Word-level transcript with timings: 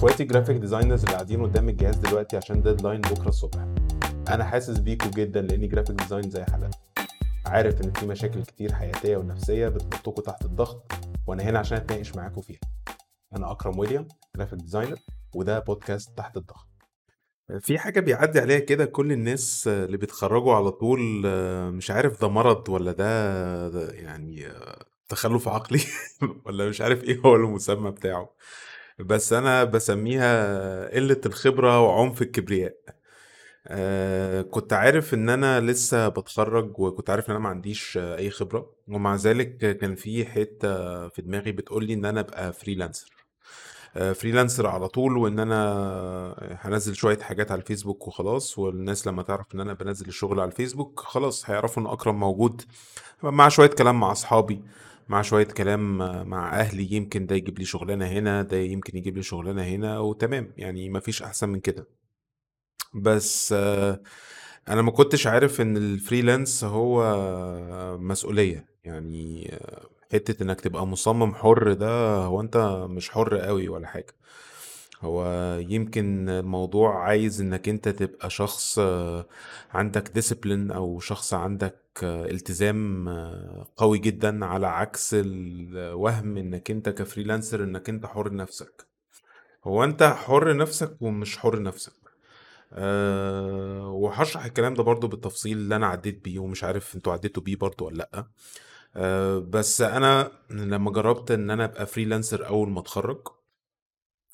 اخواتي 0.00 0.24
graphic 0.24 0.56
designers 0.56 1.00
اللي 1.00 1.12
قاعدين 1.14 1.42
قدام 1.42 1.68
الجهاز 1.68 1.96
دلوقتي 1.96 2.36
عشان 2.36 2.62
deadline 2.62 3.00
بكرة 3.00 3.28
الصبح. 3.28 3.58
أنا 4.28 4.44
حاسس 4.44 4.78
بيكوا 4.78 5.10
جدا 5.10 5.42
لأني 5.42 5.66
graphic 5.66 5.96
designer 5.96 6.30
زي 6.30 6.44
حالاتي. 6.44 6.78
عارف 7.46 7.80
إن 7.80 7.92
في 7.92 8.06
مشاكل 8.06 8.42
كتير 8.42 8.72
حياتية 8.72 9.16
ونفسية 9.16 9.68
بتحطكوا 9.68 10.22
تحت 10.22 10.44
الضغط 10.44 10.92
وأنا 11.26 11.42
هنا 11.42 11.58
عشان 11.58 11.76
أتناقش 11.76 12.14
معاكم 12.16 12.40
فيها. 12.40 12.60
أنا 13.36 13.50
أكرم 13.50 13.78
ويليام 13.78 14.08
graphic 14.36 14.58
designer 14.58 14.98
وده 15.34 15.58
بودكاست 15.58 16.18
تحت 16.18 16.36
الضغط. 16.36 16.68
في 17.60 17.78
حاجة 17.78 18.00
بيعدي 18.00 18.40
عليها 18.40 18.58
كده 18.58 18.84
كل 18.84 19.12
الناس 19.12 19.68
اللي 19.68 19.96
بيتخرجوا 19.96 20.54
على 20.54 20.70
طول 20.70 21.00
مش 21.72 21.90
عارف 21.90 22.20
ده 22.20 22.28
مرض 22.28 22.68
ولا 22.68 22.92
ده 22.92 23.90
يعني 23.92 24.48
تخلف 25.08 25.48
عقلي 25.48 25.80
ولا 26.46 26.68
مش 26.68 26.80
عارف 26.80 27.04
إيه 27.04 27.20
هو 27.26 27.36
المسمى 27.36 27.90
بتاعه. 27.90 28.30
بس 29.00 29.32
أنا 29.32 29.64
بسميها 29.64 30.88
قلة 30.94 31.20
الخبرة 31.26 31.80
وعنف 31.80 32.22
الكبرياء. 32.22 32.74
آه 33.66 34.42
كنت 34.42 34.72
عارف 34.72 35.14
إن 35.14 35.28
أنا 35.28 35.60
لسه 35.60 36.08
بتخرج 36.08 36.78
وكنت 36.78 37.10
عارف 37.10 37.26
إن 37.30 37.34
أنا 37.34 37.44
ما 37.44 37.48
عنديش 37.48 37.98
أي 38.02 38.30
خبرة 38.30 38.70
ومع 38.88 39.14
ذلك 39.16 39.58
كان 39.78 39.94
في 39.94 40.24
حتة 40.26 41.08
في 41.08 41.22
دماغي 41.22 41.52
بتقولي 41.52 41.94
إن 41.94 42.04
أنا 42.04 42.20
أبقى 42.20 42.52
freelancer 42.52 43.10
آه 43.96 44.12
freelancer 44.12 44.66
على 44.66 44.88
طول 44.88 45.16
وإن 45.16 45.38
أنا 45.38 46.58
هنزل 46.62 46.94
شوية 46.94 47.18
حاجات 47.18 47.50
على 47.52 47.60
الفيسبوك 47.60 48.08
وخلاص 48.08 48.58
والناس 48.58 49.06
لما 49.06 49.22
تعرف 49.22 49.46
إن 49.54 49.60
أنا 49.60 49.72
بنزل 49.72 50.08
الشغل 50.08 50.40
على 50.40 50.50
الفيسبوك 50.50 51.00
خلاص 51.00 51.50
هيعرفوا 51.50 51.82
إن 51.82 51.86
أكرم 51.86 52.20
موجود. 52.20 52.62
مع 53.22 53.48
شوية 53.48 53.66
كلام 53.70 54.00
مع 54.00 54.12
أصحابي. 54.12 54.62
مع 55.10 55.22
شوية 55.22 55.44
كلام 55.44 55.98
مع 56.28 56.60
أهلي 56.60 56.92
يمكن 56.92 57.26
ده 57.26 57.36
يجيب 57.36 57.58
لي 57.58 57.64
شغلانة 57.64 58.06
هنا 58.06 58.42
ده 58.42 58.56
يمكن 58.56 58.96
يجيب 58.98 59.16
لي 59.16 59.22
شغلانة 59.22 59.62
هنا 59.62 59.98
وتمام. 59.98 60.52
يعني 60.56 60.90
مفيش 60.90 61.22
أحسن 61.22 61.48
من 61.48 61.60
كده. 61.60 61.86
بس 62.94 63.52
أنا 64.68 64.82
ما 64.82 64.90
كنتش 64.90 65.26
عارف 65.26 65.60
إن 65.60 65.76
الفريلانس 65.76 66.64
هو 66.64 67.04
مسؤولية. 67.98 68.66
يعني 68.84 69.50
حتة 70.12 70.42
إنك 70.42 70.60
تبقى 70.60 70.86
مصمم 70.86 71.34
حر 71.34 71.72
ده 71.72 72.16
هو 72.16 72.40
أنت 72.40 72.56
مش 72.90 73.10
حر 73.10 73.38
قوي 73.38 73.68
ولا 73.68 73.86
حاجة. 73.86 74.14
هو 75.00 75.24
يمكن 75.68 76.28
الموضوع 76.28 77.02
عايز 77.04 77.40
إنك 77.40 77.68
أنت 77.68 77.88
تبقى 77.88 78.30
شخص 78.30 78.78
عندك 79.70 80.08
discipline 80.14 80.70
أو 80.70 81.00
شخص 81.00 81.34
عندك 81.34 81.76
التزام 82.04 83.08
قوي 83.76 83.98
جدا 83.98 84.44
على 84.44 84.66
عكس 84.66 85.10
الوهم 85.18 86.36
إنك 86.36 86.70
أنت 86.70 86.88
ك 86.88 86.95
freelancer 86.95 87.64
إنك 87.64 87.88
أنت 87.88 88.06
حر 88.06 88.34
نفسك. 88.34 88.86
هو 89.64 89.84
أنت 89.84 90.02
حر 90.02 90.56
نفسك 90.56 90.96
ومش 91.02 91.38
حر 91.38 91.62
نفسك. 91.62 91.92
أه 92.72 93.88
وهشرح 93.88 94.44
الكلام 94.44 94.74
ده 94.74 94.82
برضو 94.82 95.08
بالتفصيل 95.08 95.56
اللي 95.58 95.76
أنا 95.76 95.86
عديت 95.86 96.24
بيه 96.24 96.38
ومش 96.38 96.64
عارف 96.64 96.94
أنتوا 96.96 97.12
عديتوا 97.12 97.42
بيه 97.42 97.56
برضو 97.56 97.86
ولا 97.86 97.96
لأ. 97.96 98.26
أه 98.96 99.38
بس 99.38 99.80
أنا 99.80 100.32
لما 100.50 100.90
جربت 100.90 101.30
إن 101.30 101.50
أنا 101.50 101.64
أبقى 101.64 101.86
freelancer 101.86 102.46
أول 102.46 102.70
ما 102.70 102.80
أتخرج 102.80 103.28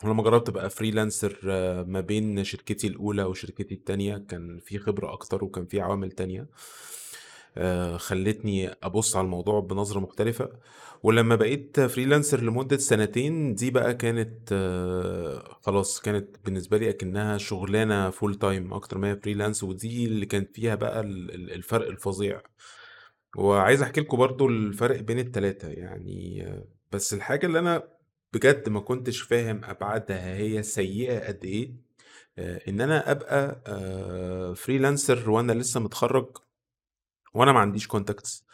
ولما 0.04 0.22
جربت 0.22 0.48
أبقى 0.48 0.70
freelancer 0.70 1.38
ما 1.86 2.00
بين 2.00 2.44
شركتي 2.44 2.86
الأولى 2.86 3.24
وشركتي 3.24 3.74
التانية 3.74 4.16
كان 4.28 4.58
في 4.58 4.78
خبرة 4.78 5.12
أكتر 5.12 5.44
وكان 5.44 5.66
في 5.66 5.80
عوامل 5.80 6.10
تانية. 6.12 6.46
خلتني 7.96 8.70
أبص 8.82 9.16
على 9.16 9.24
الموضوع 9.24 9.60
بنظرة 9.60 10.00
مختلفة. 10.00 10.50
ولما 11.02 11.36
بقيت 11.36 11.80
freelancer 11.80 12.40
لمدة 12.40 12.76
سنتين 12.76 13.54
دي 13.54 13.70
بقى 13.70 13.94
كانت 13.94 14.54
خلاص 15.62 16.00
كانت 16.00 16.36
بالنسبة 16.44 16.78
لي 16.78 16.90
أكنها 16.90 17.38
شغلانة 17.38 18.10
full 18.10 18.34
time 18.34 18.74
أكتر 18.74 18.98
ما 18.98 19.10
هي 19.10 19.16
freelance 19.16 19.62
ودي 19.64 20.04
اللي 20.06 20.26
كان 20.26 20.46
فيها 20.54 20.74
بقى 20.74 21.00
الفرق 21.00 21.88
الفظيع. 21.88 22.42
وعايز 23.36 23.82
أحكي 23.82 24.00
لكم 24.00 24.16
برضو 24.16 24.48
الفرق 24.48 25.00
بين 25.00 25.18
التلاتة 25.18 25.68
يعني 25.68 26.46
بس 26.92 27.14
الحاجة 27.14 27.46
اللي 27.46 27.58
أنا 27.58 27.82
بجد 28.32 28.68
ما 28.68 28.80
كنتش 28.80 29.20
فاهم 29.20 29.60
أبعادها 29.64 30.36
هي 30.36 30.62
سيئة 30.62 31.26
قد 31.28 31.44
إيه؟ 31.44 31.70
إن 32.68 32.80
أنا 32.80 33.10
أبقى 33.10 33.60
freelancer 34.56 35.30
وأنا 35.30 35.52
لسه 35.52 35.80
متخرج 35.80 36.26
وأنا 37.36 37.52
ما 37.52 37.60
عنديش 37.60 37.86
contacts 37.86 38.44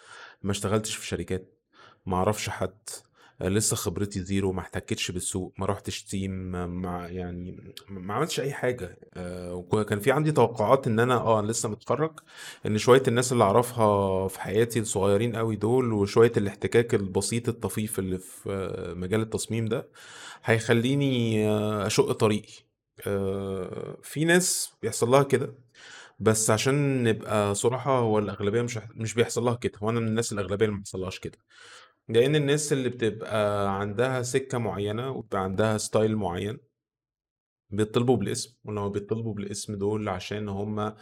ما 0.42 0.50
اشتغلتش 0.50 0.94
في 0.94 1.06
شركات 1.06 1.58
ما 2.06 2.16
أعرفش 2.16 2.48
حد 2.48 2.78
لسه 3.40 3.76
خبرتي 3.76 4.20
زيرو 4.20 4.52
ما 4.52 4.60
احتكتش 4.60 5.10
بالسوق 5.10 5.54
ما 5.58 5.66
رحتش 5.66 6.02
تيم 6.04 6.30
ما 6.82 7.08
يعني 7.08 7.74
ما 7.88 8.14
عملتش 8.14 8.40
أي 8.40 8.52
حاجة. 8.52 8.98
وكان 9.52 10.00
في 10.00 10.12
عندي 10.12 10.32
توقعات 10.32 10.86
إن 10.86 11.00
أنا 11.00 11.14
آه 11.16 11.42
لسه 11.42 11.68
متخرج 11.68 12.20
إن 12.66 12.78
شوية 12.78 13.02
الناس 13.08 13.32
اللي 13.32 13.44
أعرفها 13.44 14.28
في 14.28 14.40
حياتي 14.40 14.80
الصغيرين 14.80 15.36
قوي 15.36 15.56
دول 15.56 15.92
وشوية 15.92 16.32
الاحتكاك 16.36 16.94
البسيط 16.94 17.48
الطفيف 17.48 17.98
اللي 17.98 18.18
في 18.18 18.94
مجال 18.96 19.20
التصميم 19.20 19.66
ده 19.66 19.88
هيخليني 20.44 21.48
أشق 21.86 22.12
طريقي. 22.12 22.52
في 24.02 24.24
ناس 24.24 24.72
بيحصل 24.82 25.10
لها 25.10 25.22
كده. 25.22 25.54
بس 26.22 26.50
عشان 26.50 27.02
نبقى 27.04 27.54
صراحة 27.54 27.98
هو 27.98 28.18
الأغلبية 28.18 28.62
مش 28.62 28.78
مش 28.94 29.14
بيحصل 29.14 29.42
لها 29.44 29.54
كده 29.54 29.78
وأنا 29.82 30.00
من 30.00 30.08
الناس 30.08 30.32
الأغلبية 30.32 30.64
اللي 30.66 30.72
ما 30.76 30.78
بيحصلهاش 30.78 31.18
كده. 31.18 31.38
لأن 32.08 32.36
الناس 32.36 32.72
اللي 32.72 32.88
بتبقى 32.88 33.70
عندها 33.80 34.22
سكة 34.22 34.58
معينة 34.58 35.10
وبيبقى 35.10 35.42
عندها 35.44 35.78
ستايل 35.78 36.16
معين 36.16 36.58
بيطلبوا 37.70 38.16
بالاسم. 38.16 38.56
ولما 38.64 38.88
بيطلبوا 38.88 39.34
بالاسم 39.34 39.74
دول 39.78 40.08
عشان 40.08 40.48
هم 40.48 40.94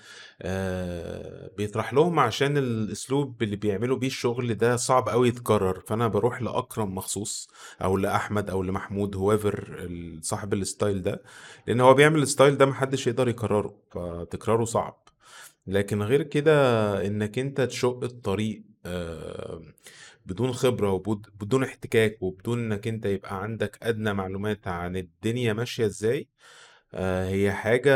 آه 0.42 1.50
بيطرح 1.56 1.94
لهم 1.94 2.18
عشان 2.18 2.56
الأسلوب 2.58 3.42
اللي 3.42 3.56
بيعملوا 3.56 3.96
بيه 3.98 4.06
الشغل 4.06 4.54
ده 4.54 4.76
صعب 4.76 5.08
قوي 5.08 5.28
يتكرر. 5.28 5.80
فأنا 5.80 6.08
بروح 6.08 6.42
لأكرم 6.42 6.94
مخصوص 6.94 7.48
أو 7.84 7.96
لأحمد 7.96 8.50
أو 8.50 8.62
لمحمود 8.62 9.16
هوافر 9.16 9.88
صاحب 10.22 10.54
ال 10.54 10.62
style 10.62 11.02
ده 11.02 11.22
لأن 11.66 11.80
هو 11.80 11.94
بيعمل 11.94 12.22
ال 12.22 12.28
style 12.28 12.56
ده 12.56 12.66
محدش 12.66 13.06
يقدر 13.06 13.28
يكرره 13.28 13.74
فتكراره 13.92 14.64
صعب. 14.64 15.09
لكن 15.70 16.02
غير 16.02 16.22
كده 16.22 16.52
إنك 17.06 17.38
أنت 17.38 17.60
تشق 17.60 18.04
الطريق 18.04 18.62
آه 18.86 19.62
بدون 20.26 20.52
خبرة 20.52 20.92
وبدون 20.92 21.64
احتكاك 21.64 22.22
وبدون 22.22 22.58
إنك 22.72 22.88
أنت 22.88 23.06
يبقى 23.06 23.42
عندك 23.42 23.78
أدنى 23.82 24.14
معلومات 24.14 24.68
عن 24.68 24.96
الدنيا 24.96 25.52
ماشية 25.52 25.86
إزاي 25.86 26.28
آه 26.94 27.28
هي 27.28 27.52
حاجة 27.52 27.92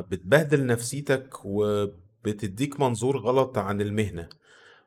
بتبهدل 0.00 0.66
نفسيتك 0.66 1.34
وبتديك 1.44 2.80
منظور 2.80 3.16
غلط 3.18 3.58
عن 3.58 3.80
المهنة 3.80 4.28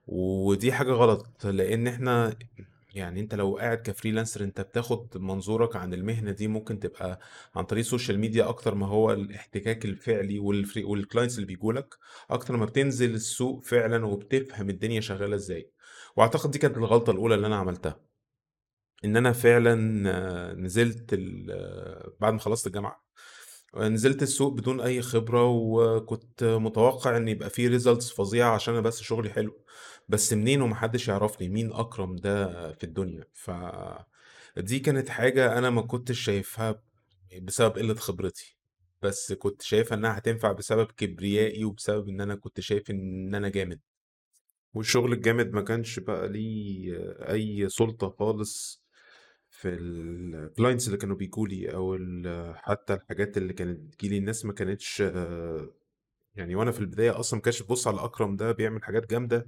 ودي 0.07 0.71
حاجة 0.73 0.91
غلط 0.91 1.45
لأن 1.45 1.87
إحنا 1.87 2.35
يعني 2.93 3.19
أنت 3.19 3.35
لو 3.35 3.57
قاعد 3.57 3.77
ك 3.77 3.83
freelancer 3.83 4.44
أنت 4.43 4.61
بتاخد 4.61 5.17
منظورك 5.17 5.75
عن 5.75 5.93
المهنة 5.93 6.31
دي 6.31 6.47
ممكن 6.47 6.79
تبقى 6.79 7.19
عن 7.55 7.63
طريق 7.63 7.79
ال 7.83 7.89
social 7.89 8.19
media 8.19 8.49
أكتر 8.49 8.75
ما 8.75 8.87
هو 8.87 9.11
الاحتكاك 9.13 9.85
الفعلي 9.85 10.39
وال 10.39 10.61
clients 10.61 11.35
اللي 11.35 11.47
بيجولك 11.47 11.95
أكتر 12.29 12.57
ما 12.57 12.65
بتنزل 12.65 13.13
السوق 13.13 13.63
فعلا 13.65 14.05
وبتفهم 14.05 14.69
الدنيا 14.69 15.01
شغالة 15.01 15.35
إزاي. 15.35 15.71
وأعتقد 16.15 16.51
دي 16.51 16.59
كانت 16.59 16.77
الغلطة 16.77 17.11
الأولى 17.11 17.35
اللي 17.35 17.47
أنا 17.47 17.55
عملتها. 17.55 17.99
إن 19.05 19.17
أنا 19.17 19.31
فعلا 19.31 19.75
نزلت 20.53 21.15
بعد 22.21 22.33
ما 22.33 22.39
خلصت 22.39 22.67
الجامعة 22.67 23.02
نزلت 23.75 24.23
السوق 24.23 24.53
بدون 24.53 24.81
أي 24.81 25.01
خبرة 25.01 25.45
وكنت 25.50 26.44
متوقع 26.44 27.17
إن 27.17 27.28
يبقى 27.28 27.50
فيه 27.50 27.67
results 27.69 28.11
فظيعة 28.11 28.56
عشان 28.56 28.73
أنا 28.73 28.83
بس 28.83 29.01
شغلي 29.01 29.30
حلو. 29.30 29.63
بس 30.09 30.33
منين 30.33 30.62
ومحدش 30.62 31.07
يعرفني؟ 31.07 31.50
مين 31.50 31.74
أكرم 31.74 32.15
ده 32.15 32.71
في 32.74 32.83
الدنيا؟ 32.83 33.25
ف 33.33 33.51
دي 34.57 34.80
كانت 34.80 35.09
حاجة 35.09 35.57
أنا 35.57 35.69
ما 35.69 35.81
كنتش 35.81 36.19
شايفها 36.19 36.81
بسبب 37.42 37.77
قلة 37.77 37.94
خبرتي. 37.95 38.57
بس 39.01 39.33
كنت 39.33 39.62
شايفها 39.62 39.97
إنها 39.97 40.18
هتنفع 40.18 40.51
بسبب 40.51 40.92
كبريائي 40.92 41.65
وبسبب 41.65 42.09
إن 42.09 42.21
أنا 42.21 42.36
كنت 42.36 42.59
شايف 42.59 42.89
إن 42.92 43.36
أنا 43.36 43.50
جامد. 43.50 43.80
والشغل 44.74 45.13
الجامد 45.13 45.53
ما 45.53 45.62
كانش 45.62 46.00
بقى 46.00 46.30
ليه 46.30 46.94
أي 47.31 47.69
سلطة 47.69 48.09
خالص. 48.19 48.82
في 49.63 49.69
الكلاينتس 49.69 50.88
اللي 50.88 50.98
كانوا 50.98 51.15
بيجولي 51.15 51.74
أو 51.74 51.98
حتى 52.56 52.94
الحاجات 52.94 53.38
اللي 53.38 53.54
كانت 53.54 53.80
بتجيلي 53.80 54.18
الناس 54.18 54.45
ما 54.45 54.54
كانتش 54.54 55.00
يعني 56.36 56.56
وأنا 56.56 56.71
في 56.71 56.80
البداية 56.80 57.19
أصلا 57.19 57.38
ما 57.38 57.42
كانش 57.44 57.62
بتبص 57.62 57.88
على 57.88 58.04
اكرم 58.04 58.36
ده 58.36 58.51
بيعمل 58.51 58.83
حاجات 58.83 59.10
جامدة. 59.10 59.48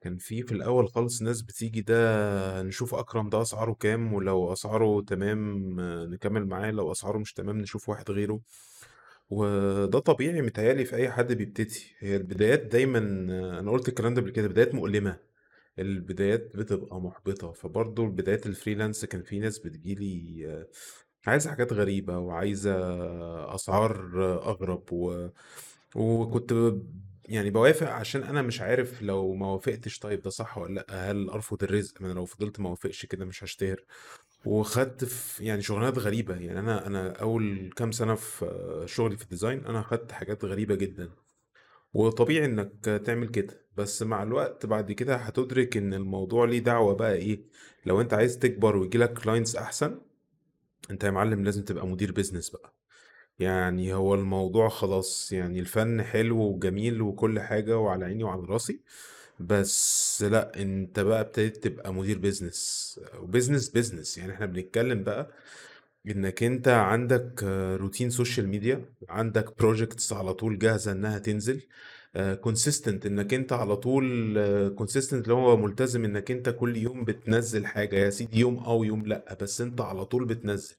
كان 0.00 0.16
في 0.18 0.42
في 0.42 0.52
الأول 0.52 0.88
خالص 0.88 1.22
ناس 1.22 1.42
بتيجي 1.42 1.80
ده 1.80 2.62
نشوف 2.62 2.94
أكرم 2.94 3.28
ده 3.28 3.42
أسعاره 3.42 3.72
كام 3.72 4.14
ولو 4.14 4.52
أسعاره 4.52 5.00
تمام 5.02 5.76
نكمل 6.14 6.46
معاه 6.46 6.70
لو 6.70 6.92
أسعاره 6.92 7.18
مش 7.18 7.32
تمام 7.32 7.58
نشوف 7.58 7.88
واحد 7.88 8.10
غيره. 8.10 8.40
وده 9.30 9.98
طبيعي 9.98 10.42
متهيألي 10.42 10.84
في 10.84 10.96
أي 10.96 11.10
حد 11.10 11.32
بيبتدي. 11.32 11.80
هي 11.98 12.16
البدايات 12.16 12.60
دايما 12.66 12.98
أنا 13.60 13.70
قلت 13.70 13.88
الكلام 13.88 14.14
ده 14.14 14.20
قبل 14.22 14.30
كده 14.30 14.48
بدايات 14.48 14.74
مؤلمة. 14.74 15.18
البدايات 15.78 16.56
بتبقى 16.56 17.00
محبطة 17.00 17.52
فبرضه 17.52 18.06
بدايات 18.08 18.46
الفريلانس 18.46 19.04
كان 19.04 19.22
في 19.22 19.38
ناس 19.38 19.58
بتجيلي 19.58 20.66
عايزة 21.26 21.50
حاجات 21.50 21.72
غريبة 21.72 22.18
وعايزة 22.18 22.74
أسعار 23.54 23.94
أغرب 24.50 24.92
و... 24.92 25.28
وكنت 25.96 26.52
ب... 26.52 26.82
يعني 27.24 27.50
بوافق 27.50 27.88
عشان 27.90 28.22
أنا 28.22 28.42
مش 28.42 28.60
عارف 28.60 29.02
لو 29.02 29.34
ما 29.34 29.46
وافقتش 29.46 29.98
طيب 29.98 30.22
ده 30.22 30.30
صح 30.30 30.58
ولا 30.58 30.74
لأ 30.74 31.10
هل 31.10 31.28
أرفض 31.30 31.62
الرزق؟ 31.64 32.00
ما 32.02 32.06
أنا 32.06 32.14
لو 32.14 32.24
فضلت 32.24 32.60
ما 32.60 32.70
وافقش 32.70 33.06
كده 33.06 33.24
مش 33.24 33.44
هشتهر. 33.44 33.84
وخدت 34.46 35.04
في 35.04 35.44
يعني 35.44 35.62
شغلانات 35.62 35.98
غريبة 35.98 36.34
يعني 36.34 36.58
أنا 36.60 36.86
أنا 36.86 37.12
أول 37.12 37.70
كام 37.76 37.92
سنة 37.92 38.14
في 38.14 38.82
شغلي 38.86 39.16
في 39.16 39.22
الديزاين 39.22 39.66
أنا 39.66 39.82
خدت 39.82 40.12
حاجات 40.12 40.44
غريبة 40.44 40.74
جدا. 40.74 41.10
وطبيعي 41.94 42.44
إنك 42.44 42.84
تعمل 43.06 43.28
كده 43.28 43.66
بس 43.76 44.02
مع 44.02 44.22
الوقت 44.22 44.66
بعد 44.66 44.92
كده 44.92 45.16
هتدرك 45.16 45.76
إن 45.76 45.94
الموضوع 45.94 46.44
ليه 46.44 46.58
دعوة 46.58 46.94
بقى 46.94 47.14
إيه 47.14 47.40
لو 47.86 48.00
أنت 48.00 48.14
عايز 48.14 48.38
تكبر 48.38 48.76
ويجيلك 48.76 49.12
clients 49.12 49.56
أحسن 49.56 50.00
أنت 50.90 51.04
يا 51.04 51.10
معلم 51.10 51.44
لازم 51.44 51.64
تبقى 51.64 51.86
مدير 51.86 52.12
business 52.12 52.50
بقى. 52.50 52.74
يعني 53.38 53.94
هو 53.94 54.14
الموضوع 54.14 54.68
خلاص 54.68 55.32
يعني 55.32 55.60
الفن 55.60 56.02
حلو 56.02 56.38
وجميل 56.42 57.02
وكل 57.02 57.40
حاجة 57.40 57.78
وعلى 57.78 58.04
عيني 58.04 58.24
وعلى 58.24 58.42
راسي 58.42 58.80
بس 59.40 60.22
لأ 60.22 60.62
أنت 60.62 61.00
بقى 61.00 61.20
ابتديت 61.20 61.56
تبقى 61.64 61.94
مدير 61.94 62.18
business 62.18 63.00
و 63.20 63.25
business 63.25 63.68
business 63.68 64.18
يعني 64.18 64.32
إحنا 64.32 64.46
بنتكلم 64.46 65.04
بقى 65.04 65.30
إنك 66.06 66.42
أنت 66.42 66.68
عندك 66.68 67.40
آه، 67.44 67.76
روتين 67.76 68.10
social 68.10 68.48
media 68.48 68.84
عندك 69.08 69.58
projects 69.58 70.12
على 70.12 70.34
طول 70.34 70.58
جاهزة 70.58 70.92
إنها 70.92 71.18
تنزل 71.18 71.62
consistent 72.40 73.06
إنك 73.06 73.34
أنت 73.34 73.52
على 73.52 73.76
طول 73.76 74.34
consistent 74.74 75.22
اللي 75.24 75.34
هو 75.34 75.56
ملتزم 75.56 76.04
إنك 76.04 76.30
أنت 76.30 76.48
كل 76.48 76.76
يوم 76.76 77.04
بتنزل 77.04 77.66
حاجة 77.66 77.96
يا 77.96 78.10
سيدي 78.10 78.38
يوم 78.38 78.58
أو 78.58 78.84
يوم 78.84 79.06
لأ 79.06 79.36
بس 79.40 79.60
أنت 79.60 79.80
على 79.80 80.04
طول 80.04 80.24
بتنزل. 80.24 80.74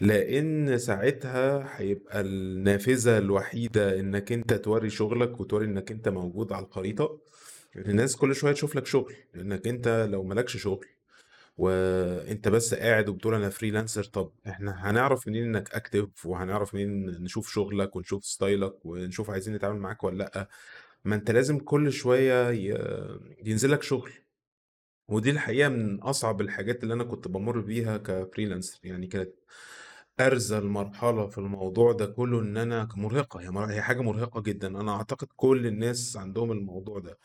لأن 0.00 0.78
ساعتها 0.78 1.68
هيبقى 1.80 2.20
النافذة 2.20 3.18
الوحيدة 3.18 4.00
إنك 4.00 4.32
أنت 4.32 4.52
توري 4.52 4.90
شغلك 4.90 5.40
وتوري 5.40 5.66
إنك 5.66 5.90
أنت 5.90 6.08
موجود 6.08 6.52
على 6.52 6.66
الخريطة. 6.66 7.18
الناس 7.76 8.16
كل 8.16 8.34
شوية 8.34 8.52
تشوف 8.52 8.76
لك 8.76 8.86
شغل 8.86 9.14
لأنك 9.34 9.66
أنت 9.66 10.08
لو 10.10 10.22
مالكش 10.22 10.56
شغل 10.56 10.86
وأنت 11.58 12.48
بس 12.48 12.74
قاعد 12.74 13.08
وبتقول 13.08 13.34
أنا 13.34 13.50
freelancer 13.50 14.04
طب 14.04 14.32
إحنا 14.48 14.90
هنعرف 14.90 15.28
منين 15.28 15.44
إنك 15.56 15.70
active 15.74 16.26
وهنعرف 16.26 16.74
منين 16.74 17.06
نشوف 17.22 17.48
شغلك 17.52 17.96
ونشوف 17.96 18.24
style 18.24 18.76
ك 18.76 18.86
ونشوف 18.86 19.30
عايزين 19.30 19.54
نتعامل 19.54 19.78
معاك 19.80 20.04
ولا 20.04 20.16
لأ؟ 20.18 20.48
ما 21.04 21.14
أنت 21.14 21.30
لازم 21.30 21.58
كل 21.58 21.92
شوية 21.92 22.50
ي- 22.50 23.18
ينزل 23.44 23.70
لك 23.72 23.82
شغل. 23.82 24.10
ودي 25.08 25.30
الحقيقة 25.30 25.68
من 25.68 26.00
أصعب 26.00 26.40
الحاجات 26.40 26.82
اللي 26.82 26.94
أنا 26.94 27.04
كنت 27.04 27.28
بمر 27.28 27.60
بيها 27.60 27.96
ك 27.96 28.04
freelancer 28.04 28.80
يعني 28.84 29.06
كانت 29.06 29.30
أرذل 30.20 30.64
مرحلة 30.66 31.26
في 31.26 31.38
الموضوع 31.38 31.92
ده 31.92 32.06
كله 32.06 32.40
إن 32.40 32.56
أنا 32.56 32.88
مرهقة 32.96 33.40
هي 33.70 33.82
حاجة 33.82 34.00
مرهقة 34.02 34.40
جدا. 34.40 34.68
أنا 34.80 34.92
أعتقد 34.92 35.28
كل 35.36 35.66
الناس 35.66 36.16
عندهم 36.16 36.52
الموضوع 36.52 36.98
ده. 36.98 37.18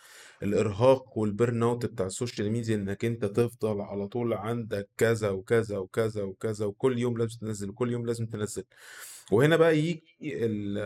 الإرهاق 0.43 1.17
وال 1.17 1.63
burnout 1.63 1.85
بتاع 1.85 2.05
ال 2.05 2.12
social 2.12 2.51
media 2.51 2.75
إنك 2.75 3.05
أنت 3.05 3.25
تفضل 3.25 3.81
على 3.81 4.07
طول 4.07 4.33
عندك 4.33 4.89
كذا 4.97 5.29
وكذا 5.29 5.77
وكذا 5.77 6.23
وكذا 6.23 6.65
وكل 6.65 6.97
يوم 6.99 7.17
لازم 7.17 7.37
تنزل 7.39 7.69
وكل 7.69 7.91
يوم 7.91 8.05
لازم 8.05 8.25
تنزل. 8.25 8.63
وهنا 9.31 9.55
بقى 9.55 9.77
يجي 9.79 10.03
ال 10.23 10.77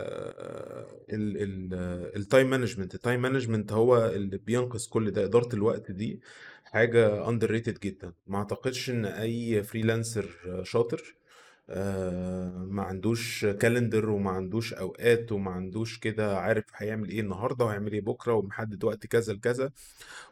ال 1.12 1.36
ال 1.42 1.74
ال 2.16 2.23
time 2.23 2.50
management 2.50 2.94
ال 2.94 3.00
time 3.00 3.22
management 3.22 3.72
هو 3.72 4.06
اللي 4.06 4.38
بينقذ 4.38 4.86
كل 4.90 5.10
ده. 5.10 5.24
إدارة 5.24 5.54
الوقت 5.54 5.90
دي 5.90 6.20
حاجة 6.64 7.28
underrated 7.28 7.78
جدا. 7.78 8.12
ما 8.26 8.38
أعتقدش 8.38 8.90
إن 8.90 9.04
أي 9.04 9.62
freelancer 9.62 10.28
شاطر 10.64 11.14
آه، 11.70 12.48
ما 12.70 12.82
عندوش 12.82 13.46
calendar 13.46 14.10
وما 14.10 14.30
عندوش 14.30 14.74
أوقات 14.74 15.32
وما 15.32 15.50
عندوش 15.50 15.98
كده 15.98 16.38
عارف 16.38 16.64
هيعمل 16.76 17.08
إيه 17.08 17.20
النهارده 17.20 17.64
وهيعمل 17.64 17.92
إيه 17.92 18.00
بكرة 18.00 18.32
ومحدد 18.34 18.84
وقت 18.84 19.06
كذا 19.06 19.32
لكذا. 19.32 19.72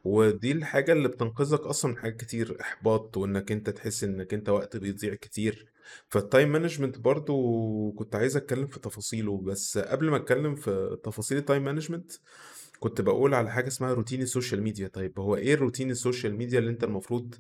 ودي 0.05 0.53
الحاجة 0.53 0.93
اللي 0.93 1.09
بتنقذك 1.09 1.61
أصلا 1.61 1.91
من 1.93 1.99
حاجات 1.99 2.17
كتير 2.21 2.61
إحباط 2.61 3.17
وإنك 3.17 3.53
أنت 3.53 3.71
تحس 3.71 4.05
إنك 4.05 4.35
أنت 4.35 4.49
وقت 4.49 4.77
بيضيع 4.77 5.15
كتير. 5.15 5.67
فال 6.09 6.24
time 6.24 6.53
management 6.53 6.99
برضو 6.99 7.93
كنت 7.93 8.15
عايز 8.15 8.37
أتكلم 8.37 8.67
في 8.67 8.81
تفاصيله 8.81 9.39
بس 9.41 9.79
قبل 9.79 10.11
ما 10.11 10.17
أتكلم 10.17 10.55
في 10.55 10.99
تفاصيل 11.05 11.39
ال 11.39 11.44
time 11.44 11.65
management 11.65 12.13
كنت 12.81 13.01
بقول 13.01 13.35
على 13.35 13.51
حاجة 13.51 13.69
اسمها 13.69 13.93
روتين 13.95 14.23
ال 14.23 14.29
social 14.29 14.63
media. 14.63 14.89
طيب 14.89 15.19
هو 15.21 15.37
إيه 15.37 15.55
الروتين 15.55 15.91
ال 15.91 15.97
social 15.97 16.37
media 16.37 16.59
اللي 16.59 16.71
أنت 16.71 16.85
المفروض 16.85 17.35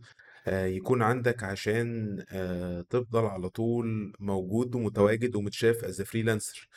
آه، 0.47 0.67
يكون 0.67 1.03
عندك 1.03 1.43
عشان 1.45 2.19
آه، 2.31 2.81
تفضل 2.91 3.25
على 3.25 3.49
طول 3.49 4.13
موجود 4.21 4.75
ومتواجد 4.75 5.37
ومتشاف 5.37 5.85
as 5.85 6.03
freelancer 6.03 6.69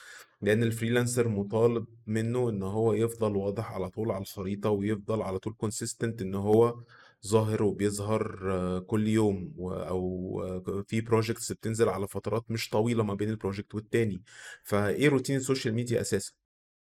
لأن 0.42 0.64
ال 0.64 0.69
freelancer 0.69 1.28
مطالب 1.28 1.86
منه 2.08 2.50
إن 2.50 2.64
هو 2.64 2.94
يفضل 2.94 3.36
واضح 3.36 3.72
على 3.72 3.90
طول 3.90 4.12
على 4.12 4.22
الخريطة 4.22 4.70
ويفضل 4.70 5.22
على 5.22 5.40
طول 5.40 5.54
consistent 5.54 6.22
إن 6.22 6.36
هو 6.36 6.84
ظاهر 7.28 7.64
وبيظهر 7.64 8.40
آه، 8.52 8.80
كل 8.80 9.08
يوم 9.08 9.54
و- 9.58 9.72
أو 9.74 10.42
آه، 10.68 10.84
في 10.88 11.02
projects 11.02 11.52
بتنزل 11.52 11.90
على 11.90 12.08
فترات 12.08 12.52
مش 12.52 12.70
طويلة 12.70 13.04
ما 13.04 13.14
بين 13.14 13.30
ال 13.30 13.35
project 13.35 13.76
والتاني. 13.76 14.22
فإيه 14.64 15.10
روتين 15.10 15.36
ال 15.38 15.43
social 15.43 15.74
media 15.74 16.02
أساسا؟ 16.02 16.32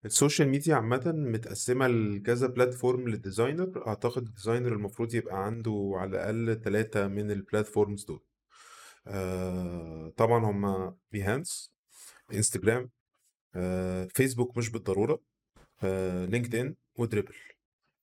ال 0.05 0.11
social 0.11 0.47
media 0.49 0.75
عامة 0.75 1.11
متقسمة 1.15 1.87
لكذا 1.87 2.47
platform 2.47 3.07
لل 3.09 3.25
designer 3.25 3.87
أعتقد 3.87 4.27
ال 4.27 4.32
designer 4.32 4.73
المفروض 4.73 5.15
يبقى 5.15 5.45
عنده 5.45 5.91
على 5.95 6.09
الأقل 6.29 6.61
ثلاثة 6.63 7.07
من 7.07 7.31
ال 7.31 7.38
platforms 7.38 8.03
دول. 8.05 8.21
آه 9.07 10.13
طبعا 10.17 10.45
هما 10.45 10.95
Behance 11.11 11.71
Instagram 12.33 12.89
Facebook 14.09 14.57
مش 14.57 14.69
بالضرورة 14.69 15.21
LinkedIn 16.29 16.55
و 16.55 16.75
Dribbble 16.95 17.35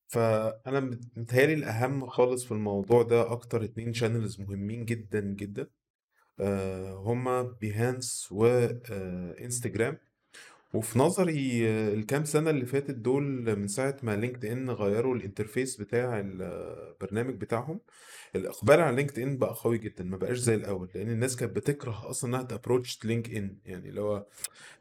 فأنا 0.08 0.80
مت- 0.80 1.18
متهيألي 1.18 1.54
الأهم 1.54 2.06
خالص 2.06 2.44
في 2.44 2.52
الموضوع 2.52 3.02
ده 3.02 3.32
أكتر 3.32 3.64
اتنين 3.64 3.92
channels 3.92 4.40
مهمين 4.40 4.84
جدا 4.84 5.20
جدا. 5.20 5.66
هما 6.90 7.42
Behance 7.42 8.28
و 8.32 8.49
Instagram 8.49 9.98
وفي 10.72 10.98
نظري 10.98 11.68
آه، 11.68 11.94
الكام 11.94 12.24
سنة 12.24 12.50
اللي 12.50 12.66
فاتت 12.66 12.94
دول 12.94 13.56
من 13.58 13.68
ساعة 13.68 13.96
ما 14.02 14.16
LinkedIn 14.16 14.70
غيروا 14.70 15.14
ال 15.16 15.22
interface 15.22 15.76
بتاع 15.76 16.20
البرنامج 16.20 17.34
بتاعهم 17.34 17.80
الإقبال 18.36 18.80
على 18.80 18.96
LinkedIn 18.96 19.36
بقى 19.38 19.54
قوي 19.64 19.78
جدا 19.78 20.04
ما 20.04 20.16
بقاش 20.16 20.38
زي 20.38 20.54
الأول 20.54 20.88
لأن 20.94 21.10
الناس 21.10 21.36
كانت 21.36 21.56
بتكره 21.56 22.10
أصلا 22.10 22.30
إنها 22.30 22.42
ت 22.42 23.04
approach 23.04 23.34
LinkedIn 23.36 23.56
يعني 23.66 23.88
اللي 23.88 24.00
هو 24.00 24.26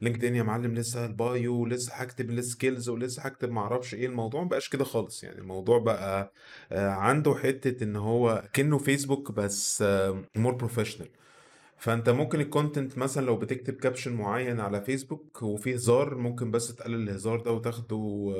LinkedIn 0.01 0.35
يا 0.35 0.43
معلم 0.43 0.73
لسه 0.75 1.05
ال 1.05 1.20
bio 1.20 1.65
لسه 1.65 1.93
هكتب 1.93 2.29
ال 2.29 2.38
skills 2.38 2.89
ولسه 2.89 3.21
هكتب 3.23 3.49
معرفش 3.51 3.93
إيه 3.95 4.05
الموضوع 4.05 4.43
مبقاش 4.43 4.69
كده 4.69 4.83
خالص 4.83 5.23
يعني 5.23 5.39
الموضوع 5.39 5.79
بقى 5.79 6.33
آه، 6.71 6.89
عنده 6.89 7.35
حتة 7.35 7.83
إن 7.83 7.95
هو 7.95 8.43
كأنه 8.53 8.77
فيسبوك 8.77 9.31
بس 9.31 9.83
more 10.35 10.53
professional 10.53 11.07
فأنت 11.81 12.09
ممكن 12.09 12.41
ال 12.41 12.48
content 12.48 12.97
مثلا 12.97 13.25
لو 13.25 13.37
بتكتب 13.37 13.73
caption 13.73 14.13
معين 14.13 14.59
على 14.59 14.81
فيسبوك 14.81 15.41
وفيه 15.43 15.73
هزار 15.73 16.15
ممكن 16.15 16.51
بس 16.51 16.75
تقلل 16.75 17.09
الهزار 17.09 17.39
ده 17.41 17.51
وتاخده 17.51 18.33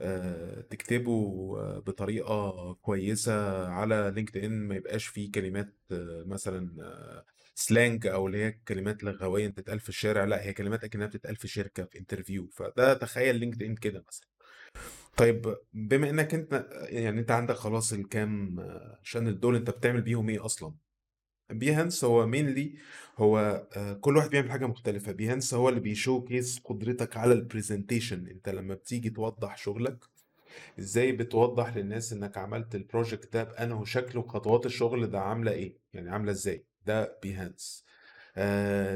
آه، 0.00 0.60
تكتبه 0.60 1.10
آه، 1.58 1.78
بطريقة 1.78 2.72
كويسة 2.74 3.66
على 3.68 4.12
LinkedIn 4.14 4.68
ما 4.68 4.74
يبقاش 4.74 5.06
فيه 5.06 5.32
كلمات 5.32 5.74
آه، 5.92 6.24
مثلا 6.26 6.70
slang 7.54 8.06
أو 8.06 8.26
اللي 8.26 8.44
هي 8.44 8.52
كلمات 8.52 9.04
لغوية 9.04 9.48
تتقال 9.48 9.80
في 9.80 9.88
الشارع. 9.88 10.24
لا 10.24 10.42
هي 10.44 10.52
كلمات 10.52 10.84
أكنها 10.84 11.06
بتتقال 11.06 11.36
في 11.36 11.48
شركة 11.48 11.84
في 11.84 11.98
interview 11.98 12.48
فده 12.52 12.94
تخيل 12.94 13.36
LinkedIn 13.36 13.74
كده 13.74 14.04
مثلا. 14.08 14.26
طيب 15.16 15.56
بما 15.72 16.10
إنك 16.10 16.34
أنت 16.34 16.66
يعني 16.88 17.20
أنت 17.20 17.30
عندك 17.30 17.54
خلاص 17.54 17.92
الكام 17.92 18.56
channel 19.02 19.40
دول 19.40 19.56
أنت 19.56 19.70
بتعمل 19.70 20.02
بيهم 20.02 20.28
إيه 20.28 20.44
أصلا؟ 20.44 20.89
Behance 21.52 22.04
هو 22.04 22.26
mainly 22.26 22.74
هو 23.18 23.66
آه، 23.76 23.92
كل 23.92 24.16
واحد 24.16 24.30
بيعمل 24.30 24.50
حاجة 24.50 24.66
مختلفة. 24.66 25.12
Behance 25.12 25.54
هو 25.54 25.68
اللي 25.68 25.80
بي 25.80 26.24
showcase 26.24 26.58
قدرتك 26.64 27.16
على 27.16 27.32
ال 27.32 27.39
presentation 27.39 28.26
انت 28.26 28.48
لما 28.48 28.74
بتيجي 28.74 29.10
توضح 29.10 29.56
شغلك 29.56 29.98
إزاي 30.78 31.12
بتوضح 31.12 31.76
للناس 31.76 32.12
انك 32.12 32.38
عملت 32.38 32.74
ال 32.74 32.81
project 32.81 33.32
ده 33.32 33.44
بأنه 33.44 33.84
شكل 33.84 34.18
وخطوات 34.18 34.66
الشغل 34.66 35.06
ده 35.10 35.20
عاملة 35.20 35.52
إيه؟ 35.52 35.76
يعني 35.94 36.10
عاملة 36.10 36.32
إزاي؟ 36.32 36.64
ده 36.86 37.18
Behance 37.22 37.84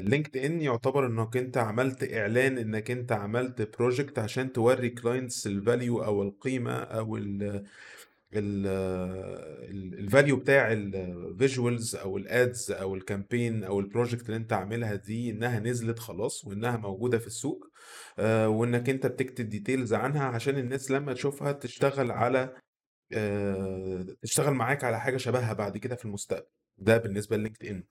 LinkedIn 0.00 0.60
يعتبر 0.60 1.06
انك 1.06 1.36
انت 1.36 1.56
عملت 1.58 2.12
اعلان 2.12 2.58
انك 2.58 2.90
انت 2.90 3.12
عملت 3.12 3.76
project 3.78 4.18
عشان 4.18 4.52
توري 4.52 4.88
clients 4.90 5.46
ال 5.46 5.56
value 5.56 6.04
أو 6.04 6.22
القيمة 6.22 6.72
أو 6.72 7.16
ال 7.16 7.64
ال 9.98 10.04
value 10.04 10.36
بتاع 10.36 10.72
ال 10.72 10.88
visuals 10.88 11.96
أو 11.96 12.16
ال 12.16 12.30
ads 12.30 12.70
أو 12.70 12.94
ال 12.94 13.02
campaign 13.02 13.64
أو 13.64 13.80
ال 13.80 13.86
project 13.86 14.26
اللي 14.26 14.36
أنت 14.36 14.52
عاملها 14.52 14.94
دي 14.94 15.30
إنها 15.30 15.60
نزلت 15.60 15.98
خلاص 15.98 16.44
وإنها 16.44 16.76
موجودة 16.76 17.18
في 17.18 17.26
السوق 17.26 17.64
آه، 18.18 18.48
وإنك 18.48 18.88
أنت 18.90 19.06
بتكتب 19.06 19.48
details 19.48 19.94
عنها 19.94 20.24
عشان 20.24 20.58
الناس 20.58 20.90
لما 20.90 21.12
تشوفها 21.12 21.52
تشتغل 21.52 22.10
على 22.10 22.56
آه، 23.12 24.06
تشتغل 24.22 24.54
معاك 24.54 24.84
على 24.84 25.00
حاجة 25.00 25.16
شبهها 25.16 25.52
بعد 25.52 25.78
كده 25.78 25.96
في 25.96 26.04
المستقبل. 26.04 26.46
ده 26.78 26.96
بالنسبة 26.98 27.36
لل 27.36 27.66
LinkedIn 27.66 27.84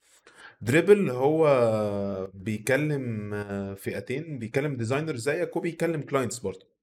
Dribbble 0.61 1.09
هو 1.09 2.31
بيكلم 2.33 3.33
آه، 3.33 3.73
فئتين 3.73 4.39
بيكلم 4.39 4.77
designer 4.77 5.15
زيك 5.15 5.55
وبيكلم 5.55 6.01
clients 6.01 6.39
برضه. 6.39 6.73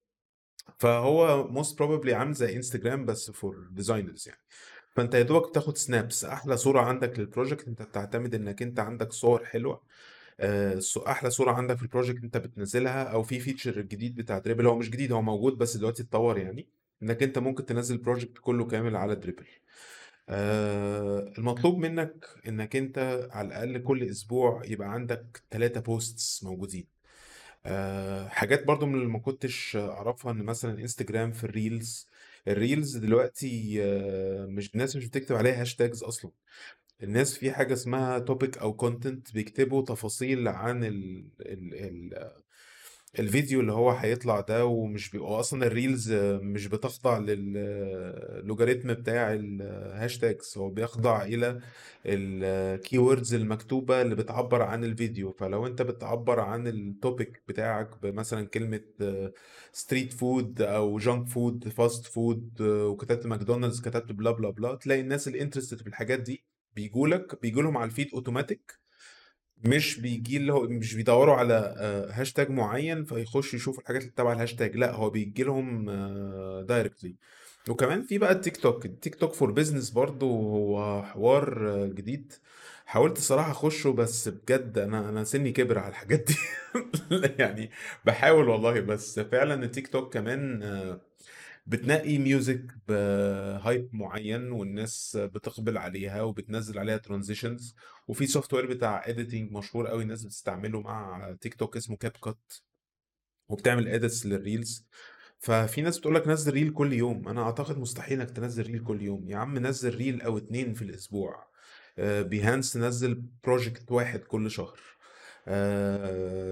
فهو 0.79 1.49
most 1.49 1.79
probably 1.79 2.15
عامل 2.15 2.33
زي 2.33 2.57
انستجرام 2.57 3.05
بس 3.07 3.31
for 3.31 3.69
designers 3.71 4.29
يعني. 4.29 4.41
فأنت 4.97 5.15
يا 5.15 5.23
دوبك 5.23 5.49
بتاخد 5.49 5.77
snaps 5.77 6.25
أحلى 6.25 6.57
صورة 6.57 6.81
عندك 6.81 7.19
لل 7.19 7.30
project 7.30 7.69
أنت 7.69 7.83
بتعتمد 7.83 8.35
إنك 8.35 8.63
أنت 8.63 8.81
عندك 8.81 9.13
صور 9.13 9.45
حلوة 9.45 9.83
آه، 10.41 10.81
أحلى 11.07 11.31
صورة 11.31 11.53
عندك 11.53 11.77
في 11.77 11.83
ال 11.83 11.88
project 11.88 12.25
أنت 12.25 12.37
بتنزلها 12.37 13.03
أو 13.05 13.23
في 13.23 13.41
feature 13.41 13.81
جديد 13.81 14.15
بتاع 14.15 14.39
Dribbble 14.39 14.67
هو 14.67 14.77
مش 14.77 14.91
جديد 14.91 15.13
هو 15.13 15.23
موجود 15.23 15.59
بس 15.59 15.77
دلوقتي 15.77 16.03
اتطور 16.03 16.39
يعني 16.39 16.69
إنك 17.03 17.23
أنت 17.23 17.39
ممكن 17.39 17.67
تنزل 17.67 17.95
ال 17.95 18.00
project 18.00 18.39
كله 18.39 18.67
كامل 18.67 18.97
على 18.97 19.15
Dribbble 19.15 19.47
آه، 20.29 21.33
المطلوب 21.39 21.79
منك 21.79 22.27
إنك 22.49 22.77
أنت 22.77 23.29
على 23.33 23.49
الأقل 23.49 23.79
كل 23.79 24.03
أسبوع 24.03 24.63
يبقى 24.65 24.93
عندك 24.93 25.43
ثلاثة 25.51 25.81
posts 25.81 26.45
موجودين. 26.45 27.00
آه، 27.67 28.29
حاجات 28.29 28.65
برضو 28.67 28.87
من 28.87 28.95
اللي 28.95 29.07
ما 29.09 29.19
كنتش 29.19 29.77
أعرفها 29.77 30.33
إن 30.33 30.43
مثلا 30.43 30.81
انستجرام 30.81 31.33
في 31.33 31.45
ال 31.45 31.56
reels 31.56 32.09
ال 32.49 32.57
reels 32.57 32.97
دلوقتي 32.97 33.77
آه، 33.85 34.47
مش 34.47 34.75
الناس 34.75 34.97
مش 34.97 35.07
بتكتب 35.07 35.37
عليها 35.37 35.61
hashtags 35.61 36.03
أصلا. 36.03 36.31
الناس 37.03 37.39
في 37.39 37.53
حاجة 37.53 37.73
اسمها 37.73 38.19
topic 38.19 38.59
أو 38.59 38.73
content 38.73 39.33
بيكتبوا 39.35 39.83
تفاصيل 39.85 40.49
عن 40.49 40.85
ال 40.85 41.25
ال 41.41 41.75
ال 41.75 42.33
الفيديو 43.19 43.61
اللي 43.61 43.73
هو 43.73 43.91
هيطلع 43.91 44.41
ده 44.41 44.67
ومش 44.67 45.11
بيبقى 45.11 45.41
أصلا 45.41 45.67
ال 45.67 45.75
reels 45.75 46.13
مش 46.43 46.67
بتخضع 46.67 47.19
لل 47.19 47.51
logarithm 47.51 48.95
بتاع 48.95 49.33
ال 49.35 49.48
hashtags 49.48 50.55
هو 50.59 50.69
بيخضع 50.71 51.23
إلى 51.23 51.61
ال 52.07 52.21
keywords 52.21 53.35
المكتوبة 53.35 54.03
اللي 54.03 54.15
بتعبر 54.15 54.63
عن 54.63 54.85
الفيديو. 54.85 55.33
فلو 55.33 55.67
أنت 55.67 55.83
بتعبر 55.83 56.41
عن 56.41 56.67
ال 56.67 56.80
topic 56.80 57.43
بتاعك 57.49 58.03
بمثلا 58.03 58.47
كلمة 58.47 58.81
street 59.73 60.13
food 60.13 60.63
أو 60.63 60.99
junk 60.99 61.29
food 61.29 61.69
fast 61.69 62.07
food 62.07 62.61
وكتبت 62.63 63.27
ماكدونالدز 63.27 63.81
كتبت 63.81 64.13
bla 64.13 64.31
bla 64.31 64.51
bla 64.51 64.75
تلاقي 64.75 65.01
الناس 65.01 65.29
ال 65.29 65.34
interested 65.34 65.81
في 65.81 65.87
الحاجات 65.87 66.21
دي 66.21 66.45
بيجولك 66.77 67.41
بيجولهم 67.43 67.77
على 67.77 67.87
ال 67.91 67.94
feed 67.94 68.09
اوتوماتيك 68.15 68.80
مش 69.65 70.01
بيجي 70.01 70.37
اللي 70.37 70.53
هو 70.53 70.63
مش 70.69 70.95
بيدوروا 70.95 71.35
على 71.35 71.75
آه، 71.79 72.11
هاشتاج 72.13 72.51
معين 72.51 73.05
فيخش 73.05 73.55
يشوف 73.55 73.79
الحاجات 73.79 74.03
اللي 74.03 74.13
تبع 74.17 74.33
الهاشتاج 74.33 74.77
لا 74.77 74.93
هو 74.93 75.11
بيجي 75.11 75.43
لهم 75.43 75.91
directly 76.67 77.17
وكمان 77.69 78.03
في 78.03 78.19
بقى 78.19 78.33
التيك 78.33 78.57
توك 78.57 78.87
التيك 78.87 79.15
توك 79.15 79.33
for 79.35 79.51
business 79.51 79.91
برضو 79.91 80.27
هو 80.31 81.03
حوار 81.03 81.69
آه، 81.71 81.87
جديد. 81.87 82.33
حاولت 82.87 83.19
الصراحة 83.19 83.51
أخشه 83.53 83.91
بس 83.93 84.29
بجد 84.29 84.79
أنا 84.79 85.09
أنا 85.09 85.25
سني 85.25 85.53
كبر 85.53 85.79
على 85.79 85.89
الحاجات 85.89 86.21
دي. 86.27 86.35
يعني 87.39 87.71
بحاول 88.05 88.49
والله 88.49 88.81
بس 88.81 89.21
فعلا 89.21 89.65
التيك 89.65 89.89
توك 89.89 90.15
كمان 90.15 90.63
آه، 90.63 91.01
بتنقي 91.67 92.19
music 92.19 92.63
ب 92.89 93.09
hype 93.09 93.89
معين 93.93 94.53
والناس 94.53 95.17
بتقبل 95.17 95.79
عليها 95.79 96.23
وبتنزل 96.23 96.79
عليها 96.79 96.97
transitions 96.97 97.75
وفي 98.11 98.27
software 98.27 98.67
بتاع 98.67 99.03
editing 99.07 99.53
مشهور 99.53 99.87
قوي 99.87 100.03
الناس 100.03 100.25
بتستعمله 100.25 100.81
مع 100.81 101.33
تيك 101.41 101.55
توك 101.55 101.77
اسمه 101.77 101.97
CapCut 101.97 102.53
وبتعمل 103.49 103.89
edits 103.89 104.27
لل 104.27 104.44
reels 104.44 104.87
ففي 105.39 105.83
ناس 105.83 105.99
بتقول 105.99 106.15
لك 106.15 106.29
نزل 106.29 106.53
reel 106.53 106.73
كل 106.73 106.93
يوم. 106.93 107.29
أنا 107.29 107.43
أعتقد 107.43 107.79
مستحيل 107.79 108.21
إنك 108.21 108.31
تنزل 108.31 108.67
reel 108.67 108.85
كل 108.85 109.03
يوم. 109.03 109.29
يا 109.29 109.37
عم 109.37 109.59
نزل 109.59 109.95
reel 109.97 110.23
أو 110.23 110.39
اتنين 110.39 110.75
في 110.75 110.83
الأسبوع. 110.83 111.47
Behance 111.99 112.77
نزل 112.77 113.23
project 113.45 113.93
واحد 113.93 114.21
كل 114.21 114.51
شهر. 114.51 114.81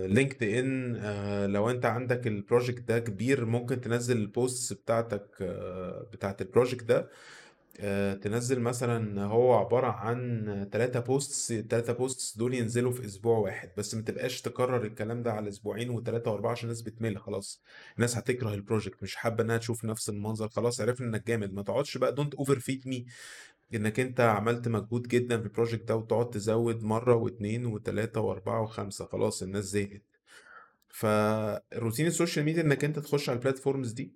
LinkedIn 0.06 0.96
لو 1.52 1.70
أنت 1.70 1.84
عندك 1.86 2.26
ال 2.26 2.33
project 2.33 2.82
ده 2.82 2.98
كبير 2.98 3.44
ممكن 3.44 3.80
تنزل 3.80 4.16
ال 4.16 4.26
posts 4.26 4.72
بتاعتك 4.72 5.28
آه، 5.40 6.08
بتاعت 6.12 6.42
ال 6.42 6.47
project 6.48 6.84
ده. 6.84 7.10
آه، 7.80 8.14
تنزل 8.14 8.60
مثلا 8.60 9.24
هو 9.24 9.54
عبارة 9.54 9.86
عن 9.86 10.68
ثلاثة 10.72 11.00
posts 11.00 11.52
الثلاثة 11.52 11.92
posts 11.92 12.36
دول 12.38 12.54
ينزلوا 12.54 12.92
في 12.92 13.04
أسبوع 13.04 13.38
واحد 13.38 13.70
بس 13.76 13.94
ما 13.94 14.02
تبقاش 14.02 14.40
تكرر 14.42 14.84
الكلام 14.84 15.22
ده 15.22 15.32
على 15.32 15.48
أسبوعين 15.48 15.90
وثلاثة 15.90 16.30
وأربعة 16.30 16.50
عشان 16.50 16.64
الناس 16.64 16.82
بتمل 16.82 17.18
خلاص. 17.18 17.62
الناس 17.96 18.16
هتكره 18.16 18.54
ال 18.54 18.60
project 18.60 19.02
مش 19.02 19.16
حابة 19.16 19.44
إنها 19.44 19.56
تشوف 19.56 19.84
نفس 19.84 20.08
المنظر 20.08 20.48
خلاص 20.48 20.80
عرفنا 20.80 21.06
إنك 21.06 21.26
جامد. 21.26 21.52
ما 21.52 21.62
تقعدش 21.62 21.98
بقى 21.98 22.14
don't 22.14 22.34
overfeed 22.34 22.88
me 22.88 23.06
إنك 23.74 24.00
أنت 24.00 24.20
عملت 24.20 24.68
مجهود 24.68 25.08
جدا 25.08 25.38
في 25.38 25.44
ال 25.46 25.51
project 25.52 25.88
ده 25.88 25.96
وتقعد 25.96 26.30
تزود 26.30 26.82
مرة 26.82 27.14
واتنين 27.14 27.66
وتلاتة 27.66 28.20
وأربعة 28.20 28.62
وخمسة 28.62 29.04
خلاص 29.06 29.42
الناس 29.42 29.64
زهقت. 29.64 30.02
فروتين 30.88 32.06
ال 32.06 32.12
social 32.12 32.44
media 32.44 32.62
إنك 32.62 32.84
أنت 32.84 32.98
تخش 32.98 33.28
على 33.28 33.36
ال 33.38 33.44
platforms 33.44 33.92
دي 33.92 34.12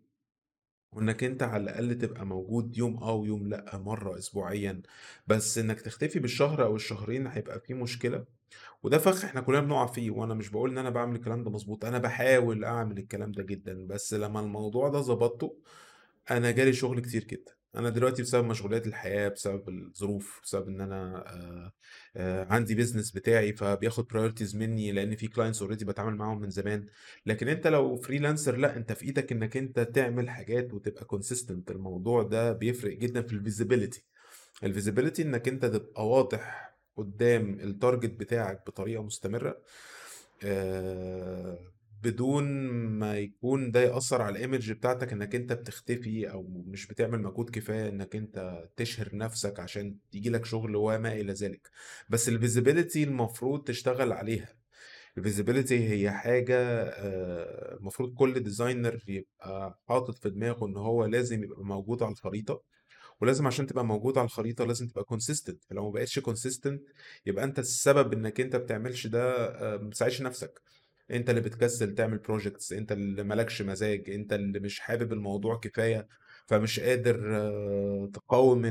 وإنك 0.92 1.24
أنت 1.24 1.42
على 1.42 1.62
الأقل 1.62 1.98
تبقى 1.98 2.26
موجود 2.26 2.76
يوم 2.78 2.96
آه 3.02 3.12
ويوم 3.14 3.48
لأ 3.48 3.78
مرة 3.78 4.18
اسبوعيا. 4.18 4.82
بس 5.26 5.58
إنك 5.58 5.80
تختفي 5.80 6.18
بالشهر 6.18 6.62
أو 6.64 6.76
الشهرين 6.76 7.26
هيبقى 7.26 7.60
فيه 7.60 7.74
مشكلة 7.74 8.24
وده 8.82 8.98
فخ 8.98 9.24
إحنا 9.24 9.40
كلنا 9.40 9.60
بنقع 9.60 9.86
فيه 9.86 10.10
وأنا 10.10 10.34
مش 10.34 10.48
بقول 10.50 10.70
إن 10.70 10.78
أنا 10.78 10.90
بعمل 10.90 11.16
الكلام 11.16 11.44
ده 11.44 11.50
مظبوط 11.50 11.84
أنا 11.84 11.98
بحاول 11.98 12.64
أعمل 12.64 12.98
الكلام 12.98 13.32
ده 13.32 13.42
جدا. 13.42 13.86
بس 13.86 14.14
لما 14.14 14.40
الموضوع 14.40 14.88
ده 14.88 15.00
ظبطته 15.00 15.56
أنا 16.30 16.50
جالي 16.50 16.72
شغل 16.72 17.00
كتير 17.00 17.24
جدا. 17.24 17.52
أنا 17.76 17.88
دلوقتي 17.90 18.22
بسبب 18.22 18.44
مشغولات 18.44 18.86
الحياة 18.86 19.28
بسبب 19.28 19.68
الظروف 19.68 20.40
بسبب 20.44 20.68
إن 20.68 20.80
أنا 20.80 21.24
آه، 21.26 21.72
آه، 22.16 22.44
عندي 22.50 22.74
business 22.74 23.10
بتاعي 23.10 23.52
فبياخد 23.52 24.08
priorities 24.08 24.56
مني 24.56 24.92
لأن 24.92 25.16
في 25.16 25.28
clients 25.28 25.62
already 25.62 25.84
بتعامل 25.84 26.16
معاهم 26.16 26.40
من 26.40 26.50
زمان. 26.50 26.86
لكن 27.26 27.48
أنت 27.48 27.66
لو 27.66 27.96
freelancer 27.96 28.56
لأ 28.56 28.76
أنت 28.76 28.92
في 28.92 29.04
إيدك 29.04 29.32
إنك 29.32 29.56
أنت 29.56 29.80
تعمل 29.80 30.30
حاجات 30.30 30.74
وتبقى 30.74 31.04
consistent 31.04 31.70
الموضوع 31.70 32.22
ده 32.22 32.52
بيفرق 32.52 32.96
جدا 32.98 33.22
في 33.22 33.32
ال 33.32 33.39
visibility 33.39 34.04
ال 34.64 34.70
visibility 34.70 35.22
إنك 35.22 35.48
أنت 35.48 35.66
تبقى 35.66 36.08
واضح 36.08 36.74
قدام 36.96 37.60
ال 37.60 37.67
target 37.67 38.10
بتاعك 38.10 38.62
بطريقة 38.66 39.02
مستمرة. 39.02 39.58
آه، 40.44 41.71
بدون 42.02 42.44
ما 42.98 43.18
يكون 43.18 43.70
ده 43.70 43.80
يأثر 43.80 44.22
على 44.22 44.32
ال 44.36 44.42
image 44.42 44.72
بتاعتك 44.72 45.12
إنك 45.12 45.34
أنت 45.34 45.52
بتختفي 45.52 46.30
أو 46.30 46.42
مش 46.66 46.86
بتعمل 46.86 47.22
مجهود 47.22 47.50
كفاية 47.50 47.88
إنك 47.88 48.16
أنت 48.16 48.64
تشهر 48.76 49.16
نفسك 49.16 49.60
عشان 49.60 49.96
يجي 50.12 50.30
لك 50.30 50.44
شغل 50.44 50.76
وما 50.76 51.12
إلى 51.12 51.32
ذلك. 51.32 51.70
بس 52.08 52.28
ال 52.28 52.35
visibility 52.35 53.04
المفروض 53.04 53.64
تشتغل 53.64 54.12
عليها. 54.12 54.48
ال 55.18 55.25
visibility 55.25 55.88
هي 55.90 56.10
حاجة 56.10 56.56
آه، 56.82 57.76
المفروض 57.76 58.14
كل 58.14 58.40
designer 58.40 59.04
يبقى 59.08 59.78
حاطط 59.88 60.18
في 60.18 60.30
دماغه 60.30 60.66
إن 60.66 60.76
هو 60.76 61.04
لازم 61.04 61.44
يبقى 61.44 61.64
موجود 61.64 62.02
على 62.02 62.12
الخريطة. 62.12 62.62
ولازم 63.20 63.46
عشان 63.46 63.66
تبقى 63.66 63.84
موجود 63.84 64.18
على 64.18 64.24
الخريطة 64.24 64.64
لازم 64.64 64.88
تبقى 64.88 65.04
consistent 65.04 65.64
فلو 65.64 65.84
ما 65.84 65.90
بقتش 65.90 66.18
consistent 66.18 66.82
يبقى 67.26 67.44
أنت 67.44 67.58
السبب 67.58 68.12
إنك 68.12 68.40
أنت 68.40 68.56
بتعملش 68.56 69.06
ده 69.06 69.34
آه، 69.46 69.76
ما 69.76 69.88
بتساعدش 69.88 70.22
نفسك. 70.22 70.62
أنت 71.10 71.30
اللي 71.30 71.40
بتكسل 71.40 71.94
تعمل 71.94 72.18
projects 72.18 72.72
أنت 72.72 72.92
اللي 72.92 73.22
مالكش 73.22 73.62
مزاج 73.62 74.10
أنت 74.10 74.32
اللي 74.32 74.60
مش 74.60 74.80
حابب 74.80 75.12
الموضوع 75.12 75.56
كفاية 75.56 76.08
فمش 76.46 76.80
قادر 76.80 77.36
آه، 77.36 78.10
تقاوم 78.14 78.64
آه، 78.64 78.70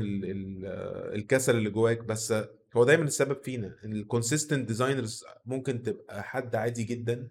الكسل 1.14 1.56
اللي 1.56 1.70
جواك. 1.70 1.98
بس 2.04 2.34
هو 2.76 2.84
دايما 2.84 3.04
السبب 3.04 3.42
فينا. 3.42 3.76
ال 3.84 3.92
consistent 3.92 4.68
designers 4.68 5.24
ممكن 5.46 5.82
تبقى 5.82 6.22
حد 6.22 6.56
عادي 6.56 6.84
جدا. 6.84 7.28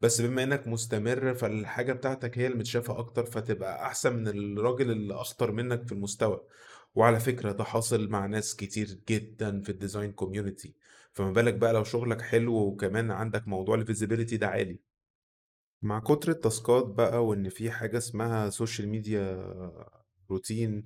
بس 0.00 0.20
بما 0.20 0.42
إنك 0.42 0.68
مستمر 0.68 1.34
فالحاجة 1.34 1.92
بتاعتك 1.92 2.38
هي 2.38 2.46
اللي 2.46 2.58
متشافة 2.58 2.98
أكتر 2.98 3.26
فتبقى 3.26 3.86
أحسن 3.86 4.16
من 4.16 4.28
الراجل 4.28 4.90
اللي 4.90 5.14
أخطر 5.14 5.52
منك 5.52 5.86
في 5.86 5.92
المستوى. 5.92 6.40
وعلى 6.94 7.20
فكرة 7.20 7.52
ده 7.52 7.64
حاصل 7.64 8.08
مع 8.08 8.26
ناس 8.26 8.56
كتير 8.56 8.98
جدا 9.08 9.60
في 9.62 9.68
ال 9.70 9.76
design 9.76 10.12
community 10.12 10.74
فما 11.12 11.32
بالك 11.32 11.54
بقى 11.54 11.72
لو 11.72 11.84
شغلك 11.84 12.20
حلو 12.22 12.54
وكمان 12.56 13.10
عندك 13.10 13.48
موضوع 13.48 13.74
ال 13.74 13.80
visibility 13.80 14.36
ده 14.36 14.48
عالي. 14.48 14.80
مع 15.82 16.00
كتر 16.00 16.30
التاسكات 16.30 16.84
بقى 16.86 17.26
وإن 17.26 17.48
في 17.48 17.70
حاجة 17.70 17.98
اسمها 17.98 18.50
social 18.50 18.88
media 18.88 19.52
routine 20.30 20.84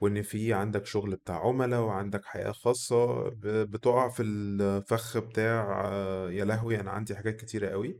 وإن 0.00 0.22
في 0.22 0.52
عندك 0.54 0.86
شغل 0.86 1.16
بتاع 1.16 1.46
عملاء 1.48 1.80
وعندك 1.80 2.24
حياة 2.24 2.52
خاصة 2.52 3.28
بتقع 3.64 4.08
في 4.08 4.22
الفخ 4.22 5.18
بتاع 5.18 5.84
يا 6.30 6.44
لهوي 6.44 6.80
أنا 6.80 6.90
عندي 6.90 7.16
حاجات 7.16 7.36
كتيرة 7.36 7.68
قوي 7.68 7.98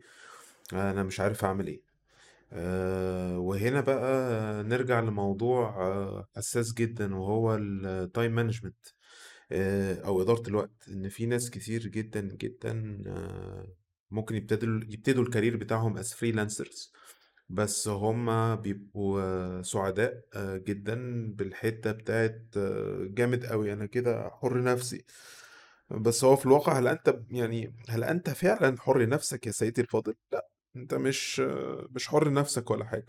أنا 0.73 1.03
مش 1.03 1.21
عارف 1.21 1.45
أعمل 1.45 1.67
إيه. 1.67 1.83
وهنا 3.39 3.81
بقى 3.81 4.63
نرجع 4.65 5.01
لموضوع 5.01 6.27
حساس 6.37 6.73
جدا 6.75 7.15
وهو 7.17 7.55
ال 7.57 7.72
time 7.72 8.33
management 8.35 8.87
أو 9.53 10.23
إدارة 10.23 10.49
الوقت 10.49 10.89
إن 10.89 11.09
في 11.09 11.27
ناس 11.27 11.51
كتير 11.51 11.87
جدا 11.87 12.21
جدا 12.21 13.03
آه، 13.07 13.75
ممكن 14.11 14.35
يبتدوا 14.37 14.81
يبتدوا 14.89 15.23
ال 15.25 15.29
career 15.29 15.57
بتاعهم 15.57 16.03
as 16.03 16.07
freelancers 16.07 16.93
بس 17.49 17.89
هم 17.89 18.57
بيبقوا 18.57 19.63
سعداء 19.63 20.23
آه، 20.35 20.57
جدا 20.57 21.27
بالحتة 21.37 21.93
بتاعت 21.93 22.43
آه، 22.57 23.07
جامد 23.11 23.47
قوي 23.47 23.73
أنا 23.73 23.87
كده 23.87 24.31
حر 24.31 24.63
نفسي. 24.63 25.05
بس 25.91 26.25
هو 26.25 26.37
في 26.37 26.47
الواقع 26.47 26.79
هل 26.79 26.89
أنت 26.89 27.21
يعني 27.31 27.75
هل 27.89 28.05
أنت 28.05 28.31
فعلا 28.31 28.77
حر 28.81 29.09
نفسك 29.09 29.47
يا 29.47 29.53
سيدي 29.53 29.81
الفاضل؟ 29.81 30.15
لأ 30.33 30.49
أنت 30.77 30.95
مش 30.95 31.41
آه، 31.41 31.89
مش 31.91 32.09
حر 32.09 32.33
نفسك 32.33 32.71
ولا 32.71 32.85
حاجة. 32.85 33.07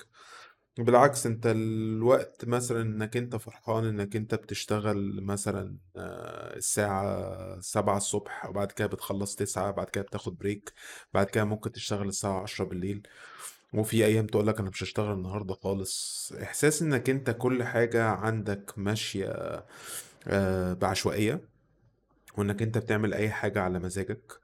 بالعكس 0.77 1.25
أنت 1.25 1.47
الوقت 1.47 2.45
مثلا 2.45 2.81
إنك 2.81 3.17
أنت 3.17 3.35
فرحان 3.35 3.85
إنك 3.85 4.15
أنت 4.15 4.35
بتشتغل 4.35 5.21
مثلا 5.23 5.77
الساعة 6.55 7.59
سبعة 7.59 7.97
الصبح 7.97 8.45
وبعد 8.49 8.71
كده 8.71 8.87
بتخلص 8.87 9.35
تسعة 9.35 9.71
بعد 9.71 9.89
كده 9.89 10.03
بتاخد 10.03 10.37
بريك 10.37 10.73
بعد 11.13 11.25
كده 11.25 11.43
ممكن 11.45 11.71
تشتغل 11.71 12.07
الساعة 12.07 12.41
عشرة 12.41 12.65
بالليل. 12.65 13.07
وفي 13.73 14.05
أيام 14.05 14.27
تقولك 14.27 14.59
أنا 14.59 14.69
مش 14.69 14.83
هشتغل 14.83 15.13
النهاردة 15.13 15.53
خالص. 15.53 16.33
إحساس 16.43 16.81
إنك 16.81 17.09
أنت 17.09 17.29
كل 17.31 17.63
حاجة 17.63 18.03
عندك 18.05 18.73
ماشية 18.77 19.65
بعشوائية 20.73 21.41
وإنك 22.37 22.61
أنت 22.61 22.77
بتعمل 22.77 23.13
أي 23.13 23.29
حاجة 23.31 23.61
على 23.61 23.79
مزاجك 23.79 24.39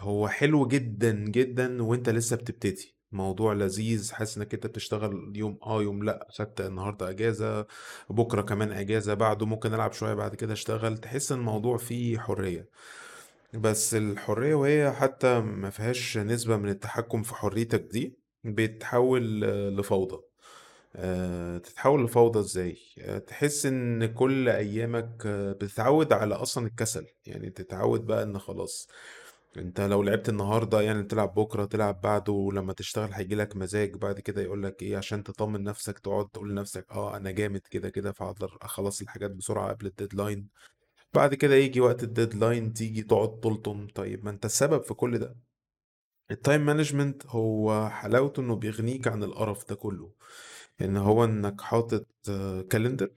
هو 0.00 0.28
حلو 0.28 0.68
جدا 0.68 1.12
جدا 1.12 1.82
وأنت 1.82 2.08
لسه 2.10 2.36
بتبتدي. 2.36 2.97
موضوع 3.12 3.52
لذيذ 3.52 4.12
حاسس 4.12 4.36
إنك 4.36 4.54
أنت 4.54 4.66
بتشتغل 4.66 5.32
يوم 5.36 5.58
آه 5.62 5.82
يوم 5.82 6.02
لأ 6.04 6.26
خدت 6.30 6.60
النهارده 6.60 7.10
إجازة 7.10 7.66
بكرة 8.10 8.42
كمان 8.42 8.72
إجازة 8.72 9.14
بعده 9.14 9.46
ممكن 9.46 9.74
ألعب 9.74 9.92
شوية 9.92 10.14
بعد 10.14 10.34
كده 10.34 10.52
أشتغل 10.52 10.98
تحس 10.98 11.32
إن 11.32 11.38
الموضوع 11.38 11.76
فيه 11.76 12.18
حرية. 12.18 12.68
بس 13.54 13.94
الحرية 13.94 14.54
وهي 14.54 14.92
حتى 14.92 15.40
ما 15.40 15.70
فيهاش 15.70 16.18
نسبة 16.18 16.56
من 16.56 16.68
التحكم 16.68 17.22
في 17.22 17.34
حريتك 17.34 17.80
دي 17.80 18.18
بتتحول 18.44 19.40
لفوضى. 19.76 20.20
آه، 20.96 21.58
تتحول 21.58 22.04
لفوضى 22.04 22.38
إزاي؟ 22.40 22.76
آه، 23.00 23.18
تحس 23.18 23.66
إن 23.66 24.06
كل 24.06 24.48
أيامك 24.48 25.26
بتتعود 25.26 26.12
على 26.12 26.34
أصلا 26.34 26.66
الكسل 26.66 27.06
يعني 27.26 27.50
تتعود 27.50 28.06
بقى 28.06 28.22
إن 28.22 28.38
خلاص 28.38 28.88
انت 29.58 29.80
لو 29.80 30.02
لعبت 30.02 30.28
النهارده 30.28 30.80
يعني 30.80 31.02
تلعب 31.02 31.34
بكرة 31.34 31.64
تلعب 31.64 32.00
بعده 32.00 32.32
ولما 32.32 32.72
تشتغل 32.72 33.12
هيجيلك 33.12 33.56
مزاج 33.56 33.96
بعد 33.96 34.20
كده 34.20 34.42
يقولك 34.42 34.82
إيه 34.82 34.96
عشان 34.96 35.22
تطمن 35.24 35.62
نفسك 35.64 35.98
تقعد 35.98 36.28
تقول 36.28 36.50
لنفسك 36.50 36.86
آه 36.92 37.16
أنا 37.16 37.30
جامد 37.30 37.60
كده 37.70 37.88
كده 37.90 38.12
فهقدر 38.12 38.58
أخلص 38.62 39.00
الحاجات 39.00 39.30
بسرعة 39.30 39.68
قبل 39.72 39.86
ال 39.86 39.93
deadline 39.93 40.48
بعد 41.14 41.34
كده 41.34 41.54
يجي 41.54 41.80
وقت 41.80 42.02
ال 42.02 42.10
deadline 42.10 42.72
تيجي 42.72 43.02
تقعد 43.02 43.40
تلطم. 43.40 43.86
طيب 43.94 44.24
ما 44.24 44.30
انت 44.30 44.44
السبب 44.44 44.82
في 44.82 44.94
كل 44.94 45.18
ده. 45.18 45.36
ال 46.30 46.37
time 46.37 46.66
management 46.66 47.26
هو 47.26 47.88
حلاوته 47.88 48.40
إنه 48.40 48.56
بيغنيك 48.56 49.08
عن 49.08 49.22
القرف 49.22 49.68
ده 49.68 49.74
كله. 49.74 50.12
إن 50.80 50.96
هو 50.96 51.24
إنك 51.24 51.60
حاطط 51.60 52.06
calendar 52.70 53.10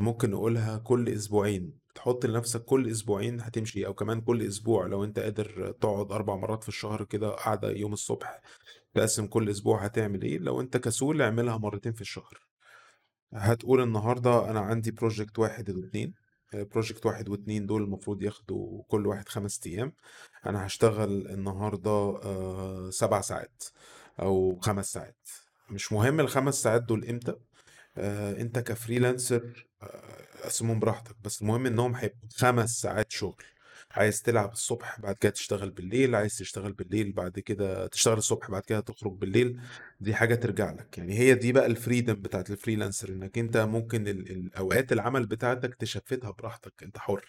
ممكن 0.00 0.30
نقولها 0.30 0.78
كل 0.78 1.08
أسبوعين. 1.08 1.77
تحط 1.94 2.26
لنفسك 2.26 2.64
كل 2.64 2.90
أسبوعين 2.90 3.40
هتمشي 3.40 3.86
أو 3.86 3.94
كمان 3.94 4.20
كل 4.20 4.42
أسبوع 4.42 4.86
لو 4.86 5.04
أنت 5.04 5.18
قادر 5.18 5.70
تقعد 5.80 6.12
أربع 6.12 6.36
مرات 6.36 6.62
في 6.62 6.68
الشهر 6.68 7.04
كده 7.04 7.28
قاعدة 7.30 7.70
يوم 7.70 7.92
الصبح 7.92 8.40
تقسم 8.94 9.26
كل 9.26 9.50
أسبوع 9.50 9.84
هتعمل 9.84 10.22
إيه؟ 10.22 10.38
لو 10.38 10.60
أنت 10.60 10.76
كسول 10.76 11.22
اعملها 11.22 11.56
مرتين 11.58 11.92
في 11.92 12.00
الشهر. 12.00 12.40
هتقول 13.34 13.80
النهاردة 13.82 14.50
أنا 14.50 14.60
عندي 14.60 14.90
project 14.90 15.38
واحد 15.38 15.70
واتنين 15.70 16.14
project 16.54 17.06
واحد 17.06 17.28
واتنين 17.28 17.66
دول 17.66 17.82
المفروض 17.82 18.22
ياخدوا 18.22 18.82
كل 18.88 19.06
واحد 19.06 19.28
خمس 19.28 19.60
أيام. 19.66 19.92
أنا 20.46 20.66
هشتغل 20.66 21.26
النهاردة 21.26 21.90
آه، 21.90 22.90
سبع 22.90 23.20
ساعات 23.20 23.64
أو 24.20 24.58
خمس 24.62 24.92
ساعات. 24.92 25.28
مش 25.70 25.92
مهم 25.92 26.20
الخمس 26.20 26.62
ساعات 26.62 26.82
دول 26.82 27.04
إمتى 27.04 27.34
آه، 27.96 28.40
أنت 28.40 28.58
ك 28.58 28.66
freelancer 28.66 29.42
آه، 29.44 29.67
قسمهم 30.44 30.80
براحتك 30.80 31.16
بس 31.24 31.42
المهم 31.42 31.66
إنهم 31.66 31.94
هيبقوا 31.94 32.28
خمس 32.36 32.70
ساعات 32.80 33.12
شغل. 33.12 33.42
عايز 33.90 34.22
تلعب 34.22 34.52
الصبح 34.52 35.00
بعد 35.00 35.14
كده 35.16 35.32
تشتغل 35.32 35.70
بالليل 35.70 36.14
عايز 36.14 36.38
تشتغل 36.38 36.72
بالليل 36.72 37.12
بعد 37.12 37.38
كده 37.38 37.86
تشتغل 37.86 38.18
الصبح 38.18 38.50
بعد 38.50 38.62
كده 38.62 38.80
تخرج 38.80 39.12
بالليل. 39.12 39.60
دي 40.00 40.14
حاجة 40.14 40.34
ترجع 40.34 40.70
لك. 40.72 40.98
يعني 40.98 41.18
هي 41.18 41.34
دي 41.34 41.52
بقى 41.52 41.66
ال 41.66 41.72
freedom 41.72 42.14
بتاعت 42.14 42.50
ال 42.50 42.55
freelancer 42.55 43.08
إنك 43.08 43.38
أنت 43.38 43.56
ممكن 43.56 44.08
ال- 44.08 44.30
الاوقات 44.30 44.92
العمل 44.92 45.26
بتاعتك 45.26 45.74
ت 45.74 45.82
shift 45.82 46.22
ها 46.22 46.30
براحتك 46.30 46.82
أنت 46.82 46.98
حر. 46.98 47.24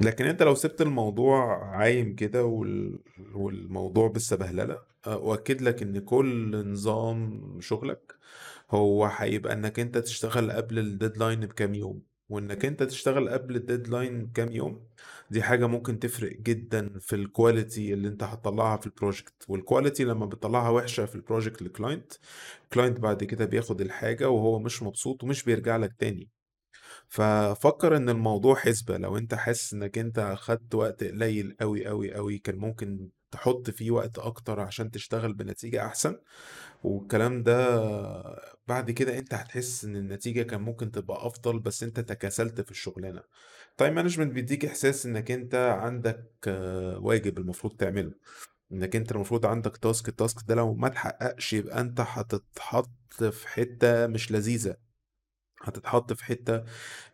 لكن 0.00 0.24
أنت 0.26 0.42
لو 0.42 0.54
سبت 0.54 0.80
الموضوع 0.80 1.64
عايم 1.76 2.14
كده 2.14 2.44
وال... 2.44 2.98
والموضوع 3.34 4.08
بالسبهللة 4.08 4.74
أه، 5.06 5.14
أؤكد 5.14 5.62
لك 5.62 5.82
إن 5.82 5.98
كل 6.00 6.56
نظام 6.72 7.40
شغلك 7.60 8.14
هو 8.70 9.04
هيبقى 9.06 9.52
إنك 9.52 9.78
أنت 9.80 9.98
تشتغل 9.98 10.52
قبل 10.52 10.78
ال 10.78 10.85
deadline 10.85 11.40
بكام 11.40 11.74
يوم 11.74 12.02
وإنك 12.28 12.64
أنت 12.64 12.82
تشتغل 12.82 13.28
قبل 13.28 13.56
ال 13.56 13.64
deadline 13.64 14.26
بكام 14.26 14.52
يوم 14.52 14.86
دي 15.30 15.42
حاجة 15.42 15.66
ممكن 15.66 15.98
تفرق 15.98 16.32
جدا 16.36 16.98
في 16.98 17.16
ال 17.16 17.25
quality 17.25 17.92
اللي 17.94 18.08
أنت 18.08 18.22
هتطلعها 18.22 18.76
في 18.76 18.86
ال 18.86 18.92
project 18.92 19.34
وال 19.48 19.60
quality 19.60 20.04
لما 20.04 20.26
بتطلعها 20.26 20.70
وحشة 20.70 21.06
في 21.06 21.14
ال 21.14 21.20
project 21.20 21.62
لل 21.62 21.74
client 21.74 22.12
ال 22.64 22.69
client 22.69 23.00
بعد 23.00 23.24
كده 23.24 23.44
بياخد 23.44 23.80
الحاجة 23.80 24.28
وهو 24.30 24.58
مش 24.58 24.82
مبسوط 24.82 25.24
ومش 25.24 25.44
بيرجع 25.44 25.76
لك 25.76 25.94
تاني. 25.98 26.30
ففكر 27.08 27.96
إن 27.96 28.08
الموضوع 28.08 28.54
حسبة 28.54 28.96
لو 28.98 29.16
أنت 29.18 29.34
حاسس 29.34 29.72
إنك 29.74 29.98
أنت 29.98 30.34
خدت 30.38 30.74
وقت 30.74 31.04
قليل 31.04 31.56
قوي 31.60 31.86
قوي 31.86 32.14
قوي 32.14 32.38
كان 32.38 32.56
ممكن 32.56 33.10
تحط 33.30 33.70
فيه 33.70 33.90
وقت 33.90 34.18
أكتر 34.18 34.60
عشان 34.60 34.90
تشتغل 34.90 35.34
بنتيجة 35.34 35.86
أحسن. 35.86 36.16
والكلام 36.82 37.42
ده 37.42 37.80
بعد 38.68 38.90
كده 38.90 39.18
أنت 39.18 39.34
هتحس 39.34 39.84
إن 39.84 39.96
النتيجة 39.96 40.42
كان 40.42 40.60
ممكن 40.60 40.90
تبقى 40.92 41.26
أفضل 41.26 41.58
بس 41.60 41.82
أنت 41.82 42.00
تكاسلت 42.00 42.60
في 42.60 42.70
الشغلانة. 42.70 43.22
time 43.76 43.94
management 43.94 44.32
بيديك 44.32 44.64
إحساس 44.64 45.06
إنك 45.06 45.30
أنت 45.30 45.54
عندك 45.54 46.24
واجب 47.00 47.38
المفروض 47.38 47.76
تعمله. 47.76 48.12
إنك 48.72 48.96
أنت 48.96 49.12
المفروض 49.12 49.46
عندك 49.46 49.76
task 49.76 50.08
ال 50.08 50.14
task 50.14 50.36
ده 50.48 50.54
لو 50.54 50.74
ما 50.74 50.86
اتحققش 50.86 51.52
يبقى 51.52 51.80
أنت 51.80 52.00
هتتحط 52.00 52.90
في 53.24 53.48
حتة 53.48 54.06
مش 54.06 54.32
لذيذة. 54.32 54.76
هتتحط 55.62 56.12
في 56.12 56.24
حتة 56.24 56.62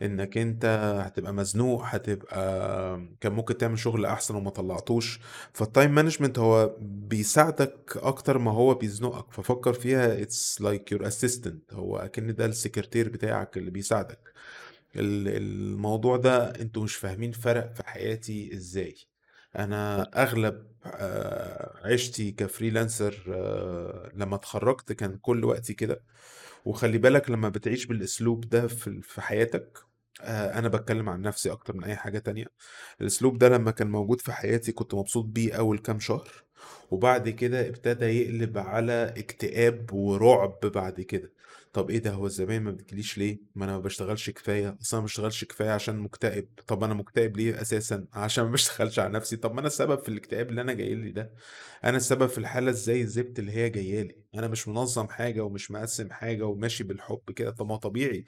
إنك 0.03 0.39
أنت 0.39 0.65
هتبقى 1.05 1.33
مزنوق 1.35 1.83
هتبقى 1.85 3.01
كان 3.21 3.33
ممكن 3.33 3.57
تعمل 3.59 3.79
شغل 3.79 4.07
أحسن 4.07 4.35
وما 4.35 4.51
طلعتوش. 4.51 5.21
فال 5.53 5.67
time 5.67 5.95
management 5.95 6.39
هو 6.39 6.77
بيساعدك 6.81 7.97
أكتر 7.97 8.39
ما 8.39 8.51
هو 8.53 8.75
بيزنقك. 8.75 9.33
ففكر 9.33 9.73
فيها 9.73 10.25
it's 10.25 10.59
like 10.63 10.95
your 10.97 11.03
assistant. 11.07 11.73
هو 11.75 11.97
أكن 11.97 12.35
ده 12.35 12.47
السكرتير 12.47 13.09
بتاعك 13.09 13.57
اللي 13.57 13.71
بيساعدك. 13.71 14.33
ال- 14.97 15.29
الموضوع 15.29 16.17
ده 16.17 16.47
أنتوا 16.61 16.83
مش 16.85 16.97
فاهمين 16.97 17.33
فرق 17.33 17.73
في 17.75 17.85
حياتي 17.89 18.55
إزاي. 18.55 18.97
أنا 19.59 20.03
أغلب 20.23 20.67
آه، 20.87 21.87
عيشتي 21.87 22.31
آه، 23.29 24.11
لما 24.15 24.37
اتخرجت 24.37 24.93
كان 24.93 25.19
كل 25.19 25.45
وقتي 25.45 25.75
كده. 25.75 26.03
وخلي 26.67 26.99
بالك 26.99 27.31
لما 27.31 27.49
بتعيش 27.49 27.87
بالأسلوب 27.87 28.49
ده 28.49 28.67
في 29.03 29.21
حياتك 29.21 29.79
آه، 30.23 30.59
أنا 30.59 30.69
بتكلم 30.69 31.09
عن 31.09 31.23
نفسي 31.23 31.53
أكتر 31.53 31.77
من 31.77 31.85
أي 31.85 31.97
حاجة 31.97 32.19
تانية. 32.19 32.47
الأسلوب 33.01 33.39
ده 33.39 33.49
لما 33.49 33.71
كان 33.71 33.91
موجود 33.91 34.21
في 34.21 34.33
حياتي 34.33 34.73
كنت 34.73 34.95
مبسوط 34.95 35.25
بيه 35.25 35.55
أول 35.55 35.79
كام 35.79 36.01
شهر 36.01 36.29
وبعد 36.91 37.29
كده 37.29 37.69
ابتدى 37.69 38.05
يقلب 38.07 38.59
على 38.59 39.15
اكتئاب 39.19 39.93
ورعب 39.93 40.59
بعد 40.63 41.01
كده. 41.01 41.33
طب 41.77 41.91
إيه 41.91 41.99
ده؟ 41.99 42.11
هو 42.11 42.27
الزباين 42.27 42.63
ما 42.63 42.71
بتجيليش 42.71 43.19
ليه؟ 43.19 43.39
ما 43.55 43.65
أنا 43.65 43.73
ما 43.73 43.79
بشتغلش 43.79 44.31
كفاية 44.31 44.77
أصلا 44.83 45.01
ما 45.01 45.05
بشتغلش 45.05 45.45
كفاية 45.45 45.71
عشان 45.71 45.99
مكتئب. 45.99 46.49
طب 46.67 46.85
أنا 46.85 46.95
مكتئب 46.95 47.37
ليه 47.37 47.61
أساسا؟ 47.61 48.07
عشان 48.13 48.45
ما 48.45 48.51
بشتغلش 48.51 48.99
على 48.99 49.13
نفسي. 49.13 49.37
طب 49.37 49.55
ما 49.55 49.61
أنا 49.61 49.67
السبب 49.67 49.99
في 49.99 50.09
الاكتئاب 50.09 50.51
اللي 50.51 50.61
أنا 50.61 50.73
جاي 50.73 50.95
لي 50.95 51.11
ده. 51.11 51.33
أنا 51.85 51.97
السبب 51.97 52.27
في 52.27 52.39
الحالة 52.39 52.71
إزاي 52.71 53.03
الزفت 53.03 53.39
اللي 53.39 53.53
هي 53.53 53.71
جاية 53.71 54.03
لي. 54.03 54.17
أنا 54.35 54.49
مش 54.49 54.69
منظم 54.69 55.09
حاجة 55.09 55.41
ومش 55.41 55.71
مقسم 55.71 56.11
حاجة 56.11 56.43
وماشي 56.43 56.85
بالحب 56.85 57.31
كده. 57.37 57.51
طب 57.51 57.67
ما 57.67 57.77
طبيعي. 57.77 58.25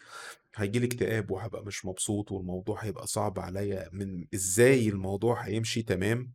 هيجيلي 0.57 0.87
اكتئاب 0.87 1.31
وهبقى 1.31 1.65
مش 1.65 1.85
مبسوط 1.87 2.33
والموضوع 2.33 2.85
هيبقى 2.85 3.07
صعب 3.07 3.39
عليا. 3.39 3.89
من 3.93 4.25
إزاي 4.35 4.89
الموضوع 4.89 5.41
هيمشي؟ 5.41 5.83
تمام. 5.83 6.33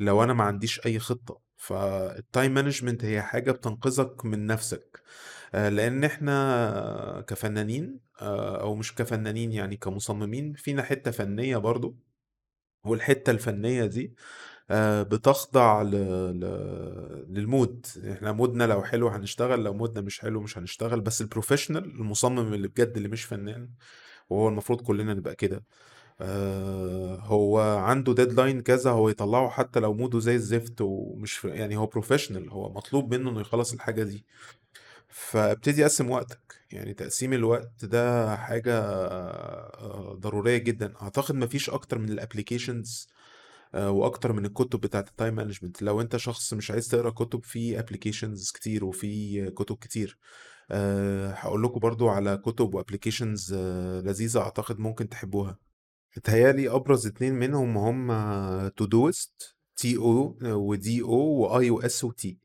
لو 0.00 0.22
أنا 0.22 0.32
ما 0.32 0.44
عنديش 0.44 0.86
أي 0.86 0.98
خطة. 0.98 1.40
فال 1.56 1.89
time 1.89 2.54
management 2.54 3.04
هي 3.04 3.22
حاجة 3.22 3.52
بتنقذك 3.52 4.24
من 4.24 4.46
نفسك. 4.46 5.02
آه، 5.54 5.68
لأن 5.68 6.04
إحنا 6.04 7.24
كفنانين 7.28 8.00
آه، 8.20 8.60
أو 8.62 8.74
مش 8.74 8.94
كفنانين 8.94 9.52
يعني 9.52 9.76
كمصممين 9.76 10.52
فينا 10.54 10.82
حتة 10.82 11.10
فنية 11.10 11.56
برضو. 11.56 11.96
والحتة 12.84 13.30
الفنية 13.30 13.86
دي 13.86 14.14
آه، 14.70 15.02
بتخضع. 15.02 15.82
لل 17.28 17.45
mood. 17.45 17.86
إحنا 18.12 18.32
mood 18.32 18.58
نا 18.58 18.64
لو 18.64 18.82
حلو 18.84 19.08
هنشتغل 19.08 19.64
لو 19.64 19.74
mood 19.74 19.95
نا 19.95 20.00
مش 20.00 20.20
حلو 20.20 20.40
مش 20.40 20.58
هنشتغل. 20.58 21.00
بس 21.00 21.20
ال 21.20 21.25
professional 21.25 21.84
المصمم 21.84 22.54
اللي 22.54 22.68
بجد 22.68 22.96
اللي 22.96 23.08
مش 23.08 23.24
فنان 23.24 23.70
وهو 24.30 24.48
المفروض 24.48 24.80
كلنا 24.80 25.14
نبقى 25.14 25.34
كده. 25.34 25.64
هو 27.20 27.60
عنده 27.60 28.14
deadline 28.14 28.60
كذا 28.60 28.90
هو 28.90 29.08
يطلعه 29.08 29.48
حتى 29.50 29.80
لو 29.80 29.94
mood 29.94 30.13
ه 30.13 30.18
زي 30.20 30.34
الزفت 30.34 30.80
ومش 30.80 31.44
يعني 31.44 31.76
هو 31.76 31.86
professional 31.86 32.50
هو 32.50 32.72
مطلوب 32.72 33.14
منه 33.14 33.30
إنه 33.30 33.40
يخلص 33.40 33.72
الحاجة 33.72 34.02
دي. 34.02 34.24
فابتدي 35.08 35.82
أقسم 35.82 36.10
وقتك 36.10 36.54
يعني 36.72 36.94
تقسيم 36.94 37.32
الوقت 37.32 37.84
ده 37.84 38.36
حاجة 38.36 38.78
آه، 38.78 40.14
ضرورية 40.20 40.56
جدا. 40.58 40.94
أعتقد 41.02 41.34
مفيش 41.34 41.70
أكتر 41.70 41.98
من 41.98 42.08
ال 42.08 42.16
applications 42.16 43.08
وأكتر 43.74 44.32
من 44.32 44.46
الكتب 44.46 44.80
بتاعت 44.80 45.08
ال 45.08 45.13
time 45.13 45.34
management 45.34 45.82
لو 45.82 46.00
أنت 46.00 46.16
شخص 46.16 46.54
مش 46.54 46.70
عايز 46.70 46.88
تقرأ 46.88 47.10
كتب 47.10 47.44
في 47.44 47.78
applications 47.78 48.50
كتير 48.50 48.84
وفي 48.84 49.50
كتب 49.50 49.76
كتير. 49.76 50.18
أه 50.70 51.30
هقول 51.30 51.62
لكم 51.62 51.80
برضو 51.80 52.08
على 52.08 52.36
كتب 52.36 52.74
و 52.74 52.80
applications 52.80 53.54
لذيذة 54.04 54.40
أعتقد 54.40 54.78
ممكن 54.78 55.08
تحبوها. 55.08 55.58
متهيألي 56.16 56.68
أبرز 56.68 57.06
اتنين 57.06 57.34
منهم 57.34 57.78
هم 57.78 58.68
Todoist 58.68 59.56
T 59.76 59.96
O 59.96 60.38
و 60.42 60.72
D 60.72 61.02
O 61.02 61.16
و 61.16 61.70
I 61.70 61.80
O 61.80 61.92
S 61.92 62.04
و 62.04 62.21
T 62.21 62.38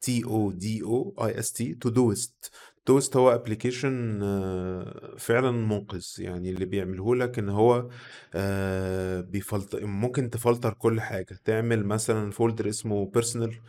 T 0.00 0.24
O 0.24 0.52
D 0.52 0.82
O 0.82 1.14
I 1.20 1.38
S 1.38 1.52
T 1.52 1.74
Todoist 1.74 2.50
Todoist 2.86 3.16
هو 3.16 3.34
application 3.34 4.20
فعلا 5.18 5.50
منقذ. 5.50 6.06
يعني 6.18 6.50
اللي 6.50 6.64
بيعمله 6.64 7.16
لك 7.16 7.38
إن 7.38 7.48
هو 7.48 7.88
آه، 8.34 9.20
بيفلتر 9.20 9.86
ممكن 9.86 10.30
تفلتر 10.30 10.72
كل 10.74 11.00
حاجة. 11.00 11.38
تعمل 11.44 11.86
مثلا 11.86 12.30
folder 12.30 12.68
اسمه 12.68 13.06
personal 13.06 13.60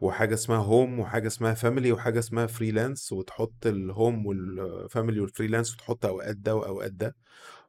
وحاجة 0.00 0.34
اسمها 0.34 0.58
home 0.58 0.98
وحاجة 1.00 1.26
اسمها 1.26 1.54
family 1.54 1.92
وحاجة 1.92 2.18
اسمها 2.18 2.46
freelance 2.46 3.12
وتحط 3.12 3.66
ال 3.66 3.78
home 3.78 4.26
وال 4.26 4.49
family 4.49 5.20
وال 5.20 5.30
freelance 5.30 5.74
وتحط 5.74 6.06
أوقات 6.06 6.36
ده 6.36 6.54
وأوقات 6.56 6.92
ده. 6.92 7.16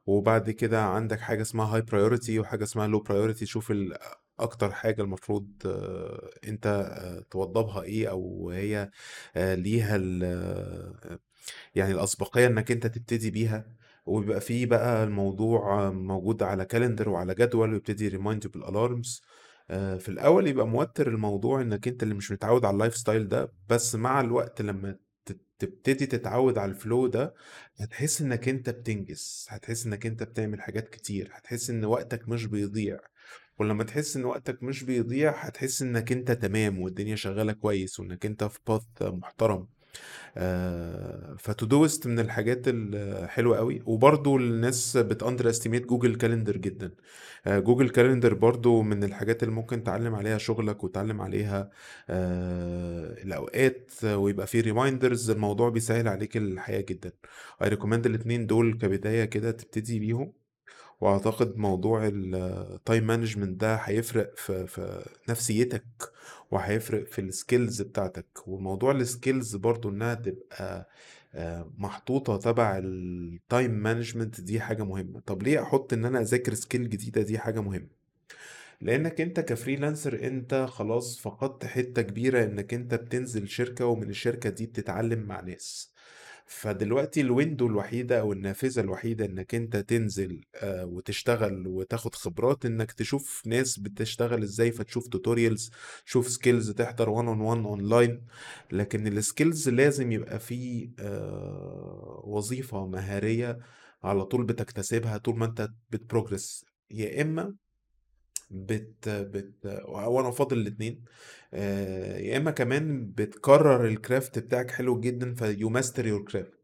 وبعد 0.06 0.50
كده 0.50 0.82
عندك 0.84 1.20
حاجة 1.20 1.42
اسمها 1.42 1.66
high 1.74 1.82
priority 1.82 2.38
وحاجة 2.38 2.64
اسمها 2.64 2.86
low 2.86 3.00
priority 3.00 3.46
شوف 3.46 3.70
أكتر 4.40 4.72
حاجة 4.72 5.02
المفروض 5.02 5.48
آه، 5.66 6.30
أنت 6.48 6.66
آه، 6.66 7.20
توضبها 7.30 7.82
إيه 7.82 8.10
أو 8.10 8.50
هي 8.50 8.90
آه، 9.36 9.54
ليها 9.54 9.96
يعني 11.74 11.92
الأسبقية 11.94 12.46
إنك 12.46 12.70
أنت 12.70 12.86
تبتدي 12.86 13.30
بيها. 13.30 13.66
وبيبقى 14.06 14.40
فيه 14.40 14.66
بقى 14.66 15.04
الموضوع 15.04 15.90
موجود 15.90 16.42
على 16.42 16.64
calendar 16.64 17.08
وعلى 17.08 17.34
جدول 17.34 17.72
ويبتدي 17.72 18.04
ي 18.04 18.10
remind 18.10 18.46
بال 18.46 18.65
alarms 18.65 19.22
في 19.68 20.08
الأول 20.08 20.46
يبقى 20.46 20.66
موتر 20.66 21.08
الموضوع 21.08 21.60
إنك 21.60 21.88
أنت 21.88 22.02
اللي 22.02 22.14
مش 22.14 22.32
متعود 22.32 22.64
على 22.64 22.74
ال 22.74 22.96
lifestyle 22.96 23.28
ده. 23.28 23.52
بس 23.68 23.94
مع 23.94 24.20
الوقت 24.20 24.62
لما 24.62 24.96
تبتدي 25.58 26.06
تتعود 26.06 26.58
على 26.58 26.70
ال 26.70 26.77
flow 26.77 27.06
ده 27.06 27.34
هتحس 27.80 28.22
إنك 28.22 28.48
أنت 28.48 28.70
بتنجز. 28.70 29.46
هتحس 29.50 29.86
إنك 29.86 30.06
أنت 30.06 30.22
بتعمل 30.22 30.60
حاجات 30.60 30.88
كتير. 30.88 31.30
هتحس 31.34 31.70
إن 31.70 31.84
وقتك 31.84 32.28
مش 32.28 32.46
بيضيع. 32.46 32.98
ولما 33.58 33.84
تحس 33.84 34.16
إن 34.16 34.24
وقتك 34.24 34.62
مش 34.62 34.84
بيضيع 34.84 35.30
هتحس 35.30 35.82
إنك 35.82 36.12
أنت 36.12 36.32
تمام 36.32 36.78
والدنيا 36.80 37.16
شغالة 37.16 37.52
كويس 37.52 38.00
وإنك 38.00 38.26
أنت 38.26 38.44
في 38.44 38.58
path 38.66 38.82
محترم. 39.02 39.66
آه، 40.36 41.36
ف 41.38 41.46
Todoist 41.46 42.06
من 42.06 42.18
الحاجات 42.20 42.62
الحلوة 42.66 43.56
قوي 43.56 43.82
وبرضو 43.86 44.36
الناس 44.36 44.96
بت 44.96 45.50
underestimate 45.50 45.86
Google 45.86 46.14
Calendar 46.16 46.56
جدا. 46.56 46.90
آه، 47.46 47.58
Google 47.58 47.88
Calendar 47.90 48.34
برضو 48.34 48.82
من 48.82 49.04
الحاجات 49.04 49.42
اللي 49.42 49.54
ممكن 49.54 49.84
تعلم 49.84 50.14
عليها 50.14 50.38
شغلك 50.38 50.84
وتعلم 50.84 51.20
عليها 51.20 51.70
آه، 52.10 53.22
الأوقات 53.22 53.92
ويبقى 54.04 54.46
فيه 54.46 54.60
reminders 54.60 55.30
الموضوع 55.30 55.68
بيسهل 55.68 56.08
عليك 56.08 56.36
الحياة 56.36 56.80
جدا. 56.88 57.12
I 57.64 57.66
recommend 57.66 58.06
الاتنين 58.06 58.46
دول 58.46 58.78
كبداية 58.78 59.24
كده 59.24 59.50
تبتدي 59.50 59.98
بيهم. 59.98 60.32
وأعتقد 61.00 61.56
موضوع 61.56 62.06
ال 62.14 62.32
time 62.32 63.06
management 63.06 63.60
ده 63.60 63.74
هيفرق 63.76 64.36
في 64.36 64.66
في 64.66 65.04
نفسيتك 65.28 65.84
وهيفرق 66.50 67.06
في 67.06 67.20
ال 67.20 67.29
skills 67.29 67.82
بتاعتك. 67.82 68.26
وموضوع 68.48 68.90
ال 68.92 69.01
skills 69.01 69.56
برضو 69.56 69.88
إنها 69.88 70.14
تبقى 70.14 70.88
آه، 71.34 71.72
محطوطة 71.78 72.36
تبع 72.36 72.78
ال 72.84 73.01
time 73.01 73.70
management 73.70 74.40
دي 74.40 74.60
حاجة 74.60 74.84
مهمة. 74.84 75.20
طب 75.20 75.42
ليه 75.42 75.62
أحط 75.62 75.92
إن 75.92 76.04
أنا 76.04 76.20
أذاكر 76.20 76.54
skill 76.54 76.88
جديدة 76.90 77.22
دي 77.22 77.38
حاجة 77.38 77.60
مهمة؟ 77.62 77.98
لأنك 78.80 79.20
أنت 79.20 79.40
ك 79.40 79.48
freelancer 79.48 80.26
أنت 80.26 80.54
خلاص 80.70 81.18
فقدت 81.20 81.64
حتة 81.66 82.02
كبيرة 82.02 82.44
إنك 82.44 82.74
أنت 82.74 82.94
بتنزل 82.94 83.48
شركة 83.48 83.86
ومن 83.86 84.10
الشركة 84.10 84.50
دي 84.50 84.66
بتتعلم 84.66 85.18
مع 85.22 85.40
ناس. 85.40 85.92
فدلوقتي 86.48 87.20
ال 87.20 87.27
window 87.27 87.66
الوحيدة 87.66 88.20
أو 88.20 88.32
النافذة 88.32 88.80
الوحيدة 88.80 89.24
إنك 89.24 89.54
أنت 89.54 89.76
تنزل 89.76 90.40
آه، 90.54 90.86
وتشتغل 90.86 91.66
وتاخد 91.66 92.14
خبرات 92.14 92.66
إنك 92.66 92.92
تشوف 92.92 93.42
ناس 93.46 93.78
بتشتغل 93.78 94.42
إزاي 94.42 94.72
فتشوف 94.72 95.08
tutorials 95.08 95.70
تشوف 96.06 96.28
skills 96.28 96.70
تحضر 96.70 97.08
one 97.10 97.28
on 97.28 97.40
one 97.40 97.64
online 97.64 98.26
لكن 98.72 99.06
ال 99.06 99.15
skills 99.15 99.68
لازم 99.68 100.12
يبقى 100.12 100.38
فيه 100.40 100.90
آه، 100.98 102.22
وظيفة 102.24 102.86
مهارية 102.86 103.58
على 104.02 104.24
طول 104.24 104.44
بتكتسبها 104.44 105.16
طول 105.18 105.36
ما 105.38 105.46
أنت 105.46 105.68
بت 105.90 106.05
progress 106.05 106.64
يا 106.90 107.22
إما 107.22 107.54
بت 108.50 109.08
بت 109.08 109.82
وأنا 109.88 110.28
افضل 110.28 110.58
الاثنين 110.58 111.04
يا 111.52 112.36
إما 112.36 112.50
كمان 112.50 113.10
بتكرر 113.12 113.86
ال 113.86 113.95
craft 113.95 114.38
بتاعك 114.38 114.70
حلو 114.70 115.00
جدا 115.00 115.34
ف 115.34 115.68
you 115.70 115.82
master 115.82 116.06
your 116.06 116.24
craft 116.24 116.58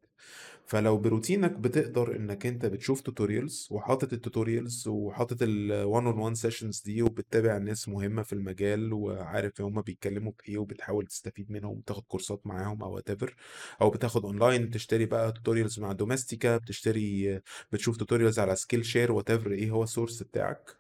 فلو 0.67 0.99
بروتينك 0.99 1.51
بتقدر 1.53 2.17
إنك 2.17 2.47
أنت 2.47 2.67
بتشوف 2.67 3.01
tutorials 3.01 3.69
وحاطط 3.71 4.13
ال 4.13 4.20
tutorials 4.20 4.89
وحاطط 4.89 5.37
ال 5.43 5.59
one 5.59 6.07
on 6.07 6.19
one 6.19 6.35
sessions 6.35 6.81
دي 6.83 7.03
وبتتابع 7.03 7.59
ناس 7.59 7.89
مهمة 7.89 8.23
في 8.23 8.33
المجال 8.33 8.93
وعارف 8.93 9.61
هما 9.61 9.81
بيتكلموا 9.81 10.33
في 10.39 10.49
إيه 10.49 10.59
وبتحاول 10.59 11.07
تستفيد 11.07 11.51
منهم 11.51 11.79
وتاخد 11.79 12.03
كورسات 12.09 12.47
معاهم 12.47 12.83
أو 12.83 13.01
whatever. 13.01 13.31
أو 13.83 13.91
بتاخد 13.91 14.25
اونلاين 14.25 14.67
بتشتري 14.67 15.07
بقى 15.07 15.33
tutorials 15.33 15.81
مع 15.81 15.93
دوميستيكا 15.93 16.57
بتشتري 16.57 17.41
بتشوف 17.73 17.97
tutorials 17.97 18.39
على 18.39 18.57
سكيل 18.57 18.85
شير 18.85 19.21
whatever 19.21 19.47
إيه 19.47 19.71
هو 19.71 19.83
ال 19.83 19.88
source 19.88 20.23
بتاعك. 20.23 20.71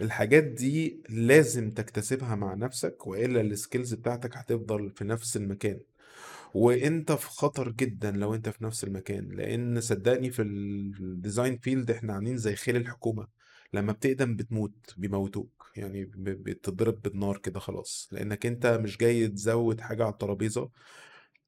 الحاجات 0.00 0.44
دي 0.44 1.02
لازم 1.08 1.70
تكتسبها 1.70 2.34
مع 2.34 2.54
نفسك 2.54 3.06
وإلا 3.06 3.40
ال 3.40 3.48
skills 3.48 3.94
بتاعتك 3.94 4.36
هتفضل 4.36 4.90
في 4.90 5.04
نفس 5.04 5.36
المكان. 5.36 5.80
وإنت 6.54 7.12
في 7.12 7.26
خطر 7.28 7.70
جدا 7.72 8.10
لو 8.10 8.34
إنت 8.34 8.48
في 8.48 8.64
نفس 8.64 8.84
المكان 8.84 9.28
لأن 9.28 9.80
صدقني 9.80 10.30
في 10.30 10.42
ال 10.42 10.59
design 10.59 11.58
field 11.58 11.90
إحنا 11.90 12.12
عاملين 12.14 12.36
زي 12.36 12.54
خيل 12.56 12.76
الحكومة. 12.76 13.26
لما 13.72 13.92
بتقدم 13.92 14.36
بتموت 14.36 14.94
بيموتوك. 14.96 15.70
يعني 15.76 16.04
بتضرب 16.16 17.02
بالنار 17.02 17.38
كده 17.38 17.60
خلاص. 17.60 18.08
لأنك 18.12 18.46
أنت 18.46 18.66
مش 18.66 18.96
جاي 18.98 19.28
تزود 19.28 19.80
حاجة 19.80 20.04
على 20.04 20.12
الترابيزة. 20.12 20.70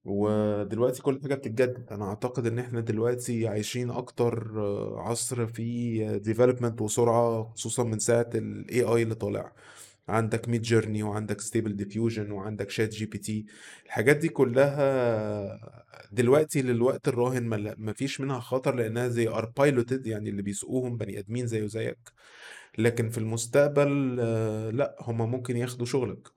ودلوقتي 0.07 1.03
كل 1.03 1.21
حاجة 1.23 1.35
بتتجدد. 1.35 1.87
أنا 1.93 2.05
أعتقد 2.05 2.47
إن 2.47 2.59
إحنا 2.59 2.81
دلوقتي 2.81 3.49
عايشين 3.49 3.91
أكتر 3.91 4.53
آه، 4.61 5.01
عصر 5.01 5.47
فيه 5.47 6.17
development 6.17 6.83
وسرعة 6.83 7.53
خصوصا 7.55 7.85
من 7.85 7.99
ساعة 7.99 8.31
ال 8.35 8.67
AI 8.71 9.03
اللي 9.03 9.15
طالع. 9.15 9.53
عندك 10.09 10.49
ميد 10.49 10.63
جيرني 10.63 11.03
وعندك 11.03 11.41
ستيبل 11.41 11.77
ديفيوجن 11.77 12.31
وعندك 12.31 12.71
شات 12.71 12.89
جي 12.95 13.07
بي 13.07 13.19
تي 13.19 13.47
الحاجات 13.87 14.17
دي 14.17 14.29
كلها 14.29 15.61
دلوقتي 16.13 16.63
للوقت 16.63 17.09
الراهن 17.09 17.45
ما 17.79 17.93
فيش 17.93 18.21
منها 18.21 18.41
خطر 18.41 18.75
لأنها 18.75 19.09
زي 19.09 19.29
are 19.29 19.47
piloted 19.57 20.07
يعني 20.07 20.31
اللي 20.31 20.43
بيسوقوهم 20.43 20.97
بني 20.97 21.19
آدمين 21.19 21.47
زيه 21.47 21.67
زيك. 21.67 21.99
لكن 22.79 23.09
في 23.11 23.19
المستقبل 23.19 24.17
آه، 24.21 24.71
لا 24.71 24.97
هما 25.01 25.27
ممكن 25.27 25.57
ياخدوا 25.57 25.87
شغلك. 25.87 26.36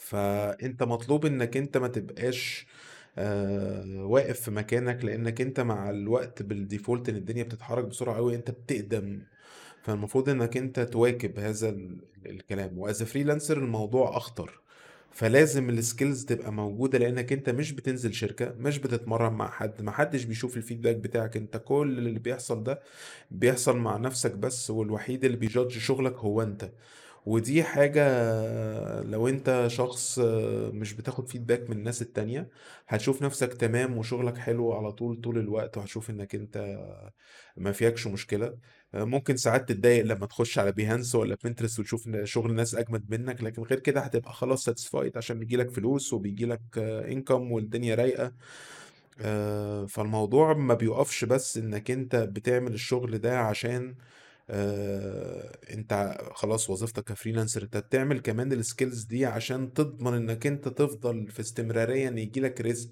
فانت 0.00 0.82
مطلوب 0.82 1.26
إنك 1.26 1.56
أنت 1.56 1.76
ما 1.76 1.88
تبقاش 1.88 2.66
آه، 3.18 4.04
واقف 4.04 4.40
في 4.40 4.50
مكانك 4.50 5.04
لأنك 5.04 5.40
أنت 5.40 5.60
مع 5.60 5.90
الوقت 5.90 6.42
بال 6.42 6.57
default 6.57 7.08
إن 7.08 7.16
الدنيا 7.16 7.42
بتتحرك 7.42 7.84
بسرعة 7.84 8.16
قوي 8.16 8.34
أنت 8.36 8.50
بتقدم. 8.50 9.22
فالمفروض 9.82 10.28
إنك 10.28 10.56
أنت 10.56 10.80
تواكب 10.80 11.38
هذا 11.38 11.68
ال- 11.68 11.98
الكلام. 12.26 12.78
و 12.78 12.86
as 12.86 13.02
freelancer 13.02 13.58
الموضوع 13.58 14.16
أخطر. 14.16 14.60
فلازم 15.12 15.70
ال 15.70 15.78
skills 15.78 16.24
تبقى 16.24 16.52
موجودة 16.52 16.98
لأنك 16.98 17.32
أنت 17.32 17.50
مش 17.50 17.72
بتنزل 17.72 18.14
شركة 18.14 18.54
مش 18.58 18.78
بتتمرن 18.78 19.32
مع 19.32 19.50
حد 19.50 19.82
ما 19.82 19.92
حدش 19.92 20.24
بيشوف 20.24 20.56
ال 20.56 20.60
feedback 20.60 20.96
بتاعك. 20.96 21.36
أنت 21.36 21.56
كل 21.56 21.98
اللي 21.98 22.18
بيحصل 22.18 22.64
ده 22.64 22.80
بيحصل 23.30 23.76
مع 23.78 23.96
نفسك 23.96 24.32
بس 24.36 24.70
والوحيد 24.70 25.24
اللي 25.24 25.36
بي 25.36 25.48
judge 25.48 25.78
شغلك 25.78 26.14
هو 26.16 26.42
أنت. 26.42 26.70
ودي 27.26 27.62
حاجة 27.64 28.02
لو 29.02 29.28
أنت 29.28 29.64
شخص 29.70 30.18
مش 30.72 30.92
بتاخد 30.94 31.28
feedback 31.28 31.70
من 31.70 31.76
الناس 31.76 32.02
التانية 32.02 32.48
هتشوف 32.88 33.22
نفسك 33.22 33.54
تمام 33.54 33.98
وشغلك 33.98 34.36
حلو 34.38 34.72
على 34.72 34.92
طول 34.92 35.20
طول 35.20 35.38
الوقت 35.38 35.76
وهتشوف 35.76 36.10
إنك 36.10 36.34
أنت 36.34 36.78
ما 37.56 37.72
فيكش 37.72 38.06
مشكلة. 38.06 38.58
ممكن 38.94 39.36
ساعات 39.36 39.68
تتضايق 39.68 40.04
لما 40.04 40.26
تخش 40.26 40.58
على 40.58 40.72
بيهانس 40.72 41.14
ولا 41.14 41.36
بنترست 41.44 41.80
وتشوف 41.80 42.08
شغل 42.24 42.54
ناس 42.54 42.74
أجمد 42.74 43.10
منك 43.10 43.42
لكن 43.42 43.62
غير 43.62 43.80
كده 43.80 44.00
هتبقى 44.00 44.32
خلاص 44.32 44.64
satisfied 44.64 45.16
عشان 45.16 45.38
بيجيلك 45.38 45.70
فلوس 45.70 46.12
وبيجيلك 46.12 46.60
income 46.78 47.52
والدنيا 47.52 47.94
رايقة. 47.94 48.32
آه، 49.20 49.86
فالموضوع 49.86 50.54
ما 50.54 50.74
بيقفش 50.74 51.24
بس 51.24 51.56
إنك 51.58 51.90
أنت 51.90 52.16
بتعمل 52.16 52.74
الشغل 52.74 53.18
ده 53.18 53.38
عشان 53.40 53.94
آه، 54.50 55.58
انت 55.72 56.18
خلاص 56.34 56.70
وظيفتك 56.70 57.04
ك 57.04 57.09
freelancer 57.09 57.62
انت 57.62 57.76
بتعمل 57.76 58.20
كمان 58.20 58.52
ال 58.52 58.59
skills 58.59 59.04
دي 59.04 59.26
عشان 59.26 59.72
تضمن 59.74 60.14
انك 60.14 60.46
انت 60.46 60.68
تفضل 60.68 61.28
في 61.30 61.40
استمرارية 61.40 62.08
ان 62.08 62.18
يجيلك 62.18 62.60
رزق 62.60 62.90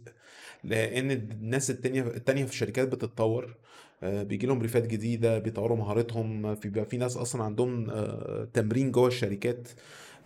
لأن 0.65 1.11
الناس 1.11 1.71
التانية 1.71 2.03
التانية 2.03 2.45
في 2.45 2.51
الشركات 2.53 2.89
بتتطور 2.89 3.57
آه، 4.03 4.23
بيجي 4.23 4.47
لهم 4.47 4.59
briefات 4.59 4.87
جديدة 4.87 5.39
بيطوروا 5.39 5.77
مهارتهم 5.77 6.55
في 6.55 6.69
بيبقى 6.69 6.87
في 6.87 6.97
ناس 6.97 7.17
أصلا 7.17 7.45
عندهم 7.45 7.91
آه، 7.91 8.49
تمرين 8.55 8.93
جوه 8.93 9.09
الشركات 9.09 9.69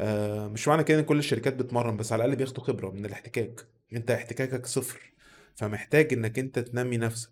آه، 0.00 0.48
مش 0.48 0.68
معنى 0.68 0.84
كده 0.84 0.98
إن 1.00 1.04
كل 1.04 1.18
الشركات 1.18 1.54
بتمرن 1.54 1.96
بس 1.96 2.12
على 2.12 2.24
الأقل 2.24 2.36
بياخدوا 2.36 2.64
خبرة 2.64 2.90
من 2.90 3.06
الاحتكاك 3.06 3.60
انت 3.92 4.10
احتكاكك 4.10 4.66
صفر 4.66 5.12
فمحتاج 5.54 6.12
إنك 6.12 6.38
انت 6.38 6.58
تنمي 6.58 6.96
نفسك. 6.96 7.30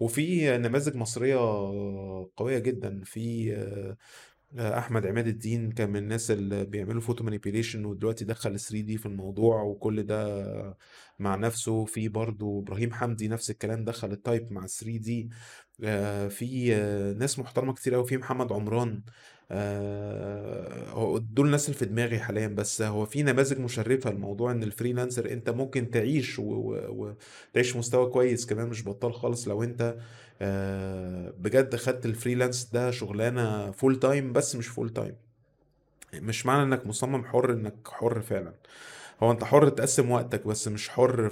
وفي 0.00 0.58
نماذج 0.58 0.96
مصرية 0.96 1.36
قوية 2.36 2.58
جدا 2.58 3.00
في 3.04 3.52
آه، 4.58 4.78
أحمد 4.78 5.06
عماد 5.06 5.26
الدين 5.26 5.72
كان 5.72 5.90
من 5.90 5.96
الناس 5.96 6.30
اللي 6.30 6.64
بيعملوا 6.64 7.00
photo 7.00 7.24
manipulation 7.24 7.84
ودلوقتي 7.84 8.24
دخل 8.24 8.60
3D 8.60 8.98
في 8.98 9.06
الموضوع 9.06 9.62
وكل 9.62 10.02
ده 10.02 10.76
مع 11.18 11.36
نفسه. 11.36 11.84
في 11.84 12.08
برضه 12.08 12.58
إبراهيم 12.58 12.92
حمدي 12.92 13.28
نفس 13.28 13.50
الكلام 13.50 13.84
دخل 13.84 14.12
ال 14.12 14.20
type 14.20 14.52
مع 14.52 14.66
3D 14.66 15.30
آه، 15.84 16.28
في 16.28 16.74
آه، 16.74 17.12
ناس 17.12 17.38
محترمة 17.38 17.72
كتير 17.74 17.94
قوي 17.94 18.06
في 18.06 18.16
محمد 18.16 18.52
عمران. 18.52 19.02
آه، 19.50 20.90
هو 20.90 21.18
دول 21.18 21.46
الناس 21.46 21.66
اللي 21.66 21.78
في 21.78 21.84
دماغي 21.86 22.18
حاليا 22.18 22.48
بس 22.48 22.82
هو 22.82 23.06
في 23.06 23.22
نماذج 23.22 23.58
مشرفة 23.60 24.10
الموضوع 24.10 24.50
إن 24.52 24.62
ال 24.62 24.68
freelancer 24.68 25.32
أنت 25.32 25.50
ممكن 25.50 25.90
تعيش 25.90 26.38
وتعيش 26.38 27.76
مستوى 27.76 28.10
كويس 28.10 28.46
كمان 28.46 28.68
مش 28.68 28.84
بطال 28.88 29.14
خالص 29.14 29.48
لو 29.48 29.62
آه، 30.42 31.34
بجد 31.38 31.76
خدت 31.76 32.06
ال 32.06 32.12
freelance 32.12 32.64
ده 32.72 32.90
شغلانة 32.90 33.70
full 33.70 33.98
time 34.00 34.32
بس 34.32 34.56
مش 34.56 34.66
full 34.68 34.90
time 34.90 35.14
مش 36.14 36.46
معنى 36.46 36.62
إنك 36.62 36.86
مصمم 36.86 37.24
حر 37.24 37.52
إنك 37.52 37.88
حر 37.88 38.20
فعلا. 38.20 38.54
هو 39.22 39.30
أنت 39.32 39.44
حر 39.44 39.68
تقسم 39.68 40.10
وقتك 40.10 40.46
بس 40.46 40.68
مش 40.68 40.88
حر 40.88 41.30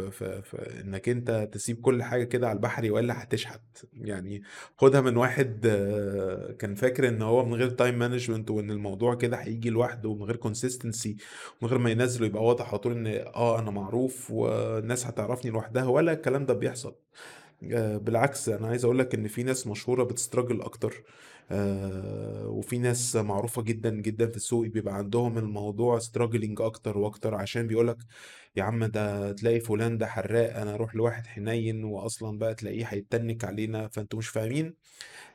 في, 0.00 0.10
في, 0.12 0.42
في 0.42 0.80
إنك 0.80 1.08
أنت 1.08 1.48
تسيب 1.52 1.80
كل 1.80 2.02
حاجة 2.02 2.24
كده 2.24 2.48
على 2.48 2.56
البحر 2.56 2.92
والا 2.92 3.22
هتشحت. 3.22 3.60
يعني 3.92 4.42
خدها 4.78 5.00
من 5.00 5.16
واحد 5.16 5.66
كان 6.58 6.74
فاكر 6.74 7.08
إن 7.08 7.22
هو 7.22 7.44
من 7.44 7.54
غير 7.54 7.70
time 7.70 7.98
management 7.98 8.50
وإن 8.50 8.70
الموضوع 8.70 9.14
كده 9.14 9.36
هيجي 9.36 9.70
لوحده 9.70 10.08
ومن 10.08 10.22
غير 10.22 10.36
consistency 10.36 11.16
ومن 11.62 11.70
غير 11.70 11.78
ما 11.78 11.90
ينزل 11.90 12.24
يبقى 12.24 12.44
واضح 12.44 12.68
على 12.68 12.78
طول 12.78 12.92
إن 12.92 13.06
آه 13.06 13.58
أنا 13.58 13.70
معروف 13.70 14.30
والناس 14.30 15.06
هتعرفني 15.06 15.50
لوحدها 15.50 15.84
ولا 15.84 16.12
الكلام 16.12 16.46
ده 16.46 16.54
بيحصل. 16.54 16.94
آه، 17.72 17.96
بالعكس 17.96 18.48
أنا 18.48 18.66
عايز 18.68 18.84
أقول 18.84 18.98
لك 18.98 19.14
إن 19.14 19.28
في 19.28 19.42
ناس 19.42 19.66
مشهورة 19.66 20.04
بتستراجل 20.04 20.62
أكتر. 20.62 21.02
آه، 21.52 22.48
وفي 22.48 22.78
ناس 22.78 23.16
معروفة 23.16 23.62
جدا 23.62 23.90
جدا 23.90 24.26
في 24.30 24.36
السوق 24.36 24.66
بيبقى 24.66 24.94
عندهم 24.94 25.38
الموضوع 25.38 25.98
ستراجلينج 25.98 26.60
أكتر 26.60 26.98
وأكتر 26.98 27.34
عشان 27.34 27.66
بيقولك 27.66 27.96
يا 28.56 28.62
عم 28.62 28.84
ده 28.84 29.32
تلاقي 29.32 29.60
فلان 29.60 29.98
ده 29.98 30.06
حراق 30.06 30.56
أنا 30.56 30.74
أروح 30.74 30.94
لواحد 30.94 31.26
حنين 31.26 31.84
واصلا 31.84 32.38
بقى 32.38 32.54
تلاقيه 32.54 32.84
هيتنك 32.86 33.44
علينا 33.44 33.88
فأنتوا 33.88 34.18
مش 34.18 34.28
فاهمين 34.28 34.74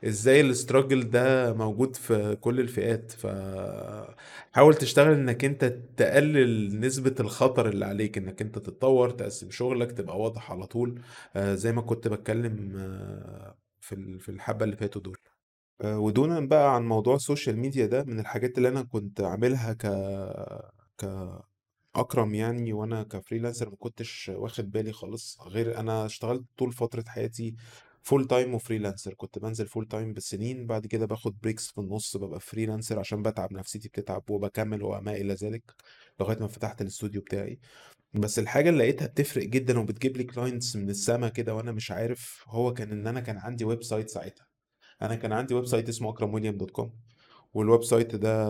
إزاي 0.06 0.42
الاستراجل 0.42 1.10
ده 1.10 1.54
موجود 1.54 1.96
في 1.96 2.36
كل 2.42 2.60
الفئات. 2.60 3.12
فحاول 3.12 4.76
تشتغل 4.76 5.14
إنك 5.14 5.46
أنت 5.46 5.66
تقلل 5.98 6.80
نسبة 6.80 7.16
الخطر 7.20 7.70
اللي 7.70 7.86
عليك 7.86 8.18
إنك 8.18 8.42
أنت 8.42 8.56
تتطور 8.60 9.10
تقسم 9.12 9.52
شغلك 9.52 9.92
تبقى 9.92 10.20
واضح 10.20 10.52
على 10.52 10.66
طول 10.68 11.02
آه، 11.36 11.56
زي 11.56 11.72
ما 11.72 11.82
كنت 11.82 12.08
بتكلم 12.08 12.74
آه، 12.78 13.58
في 13.82 13.96
ال- 13.96 14.20
في 14.20 14.30
الحبة 14.30 14.66
اللي 14.66 14.78
فاتوا 14.78 15.02
دول. 15.02 15.18
آه، 15.82 16.00
ودونا 16.00 16.40
بقى 16.40 16.76
عن 16.76 16.86
موضوع 16.88 17.16
ال 17.16 17.22
social 17.22 17.58
media 17.58 17.86
ده 17.86 18.04
من 18.04 18.20
الحاجات 18.20 18.58
اللي 18.58 18.70
أنا 18.70 18.84
كنت 18.84 19.22
عاملها 19.22 19.74
ك 19.74 19.86
ك 20.98 21.06
أكرم 21.96 22.36
يعني 22.36 22.74
وأنا 22.74 23.04
ك 23.04 23.10
freelancer 23.10 23.70
ما 23.70 23.76
كنتش 23.76 24.32
واخد 24.36 24.72
بالي 24.72 24.92
خالص 24.92 25.38
غير 25.42 25.80
أنا 25.80 26.06
اشتغلت 26.06 26.44
طول 26.58 26.72
فترة 26.74 27.04
حياتي 27.08 27.56
full 28.04 28.26
time 28.28 28.54
و 28.56 28.61
freelancer 28.61 29.14
كنت 29.14 29.40
بنزل 29.40 29.68
full 29.68 29.88
time 29.88 30.14
بالسنين 30.14 30.66
بعد 30.68 30.88
كده 30.88 31.06
باخد 31.06 31.40
breaks 31.44 31.72
في 31.72 31.78
النص 31.82 32.18
ببقى 32.18 32.40
freelancer 32.40 33.00
عشان 33.00 33.22
بتعب 33.22 33.54
نفسيتي 33.54 33.88
بتتعب 33.90 34.30
وبكمل 34.30 34.84
وما 34.84 35.12
إلى 35.16 35.34
ذلك 35.34 35.64
لغاية 36.20 36.40
ما 36.40 36.48
فتحت 36.48 36.82
الاستوديو 36.82 37.22
بتاعي. 37.22 37.60
بس 38.14 38.40
الحاجة 38.40 38.70
اللي 38.70 38.80
لقيتها 38.80 39.08
بتفرق 39.08 39.44
جدا 39.46 39.80
وبتجيب 39.80 40.18
لي 40.18 40.24
clients 40.24 40.76
من 40.76 40.90
السما 40.90 41.30
كده 41.30 41.56
وأنا 41.56 41.72
مش 41.72 41.92
عارف 41.92 42.44
هو 42.48 42.74
كان 42.74 42.92
إن 42.92 43.08
أنا 43.08 43.20
كان 43.20 43.38
عندي 43.38 43.66
website 43.66 44.10
ساعتها. 44.10 44.48
أنا 45.02 45.16
كان 45.16 45.34
عندي 45.34 45.54
website 45.54 45.90
اسمه 45.90 46.10
اكرم 46.10 46.28
ويليام 46.28 46.58
وال 47.56 47.84
website 47.84 48.16
ده 48.16 48.50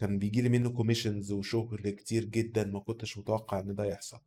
كان 0.00 0.18
بيجي 0.18 0.42
لي 0.42 0.48
منه 0.48 0.70
commissions 0.70 1.32
وشغل 1.32 1.90
كتير 1.90 2.24
جدا 2.24 2.64
ما 2.64 2.80
كنتش 2.80 3.18
متوقع 3.18 3.60
إن 3.60 3.74
ده 3.74 3.84
يحصل. 3.84 4.18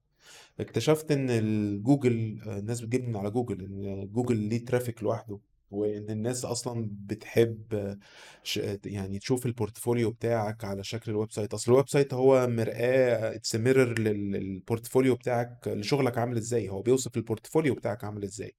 اكتشفت 0.59 1.11
إن 1.11 1.29
الجوجل 1.29 2.41
الناس 2.47 2.81
بتجيب 2.81 3.09
من 3.09 3.15
على 3.17 3.31
جوجل 3.31 3.61
إن 3.65 4.07
جوجل 4.13 4.35
ليه 4.37 4.65
traffic 4.65 5.03
لوحده 5.03 5.39
وإن 5.71 6.09
الناس 6.09 6.45
أصلا 6.45 6.89
بتحب 6.91 7.97
ش- 8.43 8.59
يعني 8.85 9.19
تشوف 9.19 9.45
ال 9.45 9.52
portfolio 9.52 10.11
بتاعك 10.11 10.65
على 10.65 10.83
شكل 10.83 11.11
ال 11.11 11.31
website 11.31 11.53
أصل 11.53 11.71
ال 11.71 11.89
website 11.89 12.13
هو 12.13 12.47
مرآة 12.47 13.35
it's 13.35 13.55
mirror 13.55 13.99
لل 13.99 14.20
portfolio 14.20 15.15
بتاعك 15.15 15.67
لشغلك 15.67 16.17
عامل 16.17 16.37
إزاي. 16.37 16.69
هو 16.69 16.81
بيوصف 16.81 17.17
ال 17.17 17.23
portfolio 17.23 17.73
بتاعك 17.75 18.03
عامل 18.03 18.23
إزاي. 18.23 18.55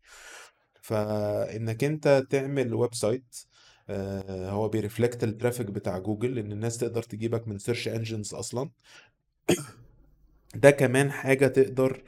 فإنك 0.83 1.85
أنت 1.85 2.27
تعمل 2.31 2.75
website 2.74 3.37
هو 4.31 4.68
بي 4.68 4.81
reflect 4.81 5.24
ال 5.24 5.30
traffic 5.30 5.66
بتاع 5.66 5.98
جوجل 5.98 6.38
إن 6.38 6.53
الناس 6.53 6.79
تقدر 6.79 7.03
تجيبك 7.03 7.48
من 7.48 7.59
search 7.59 7.88
engines 7.88 8.35
أصلا. 8.35 8.70
ده 10.55 10.70
كمان 10.70 11.11
حاجة 11.11 11.46
تقدر 11.46 12.03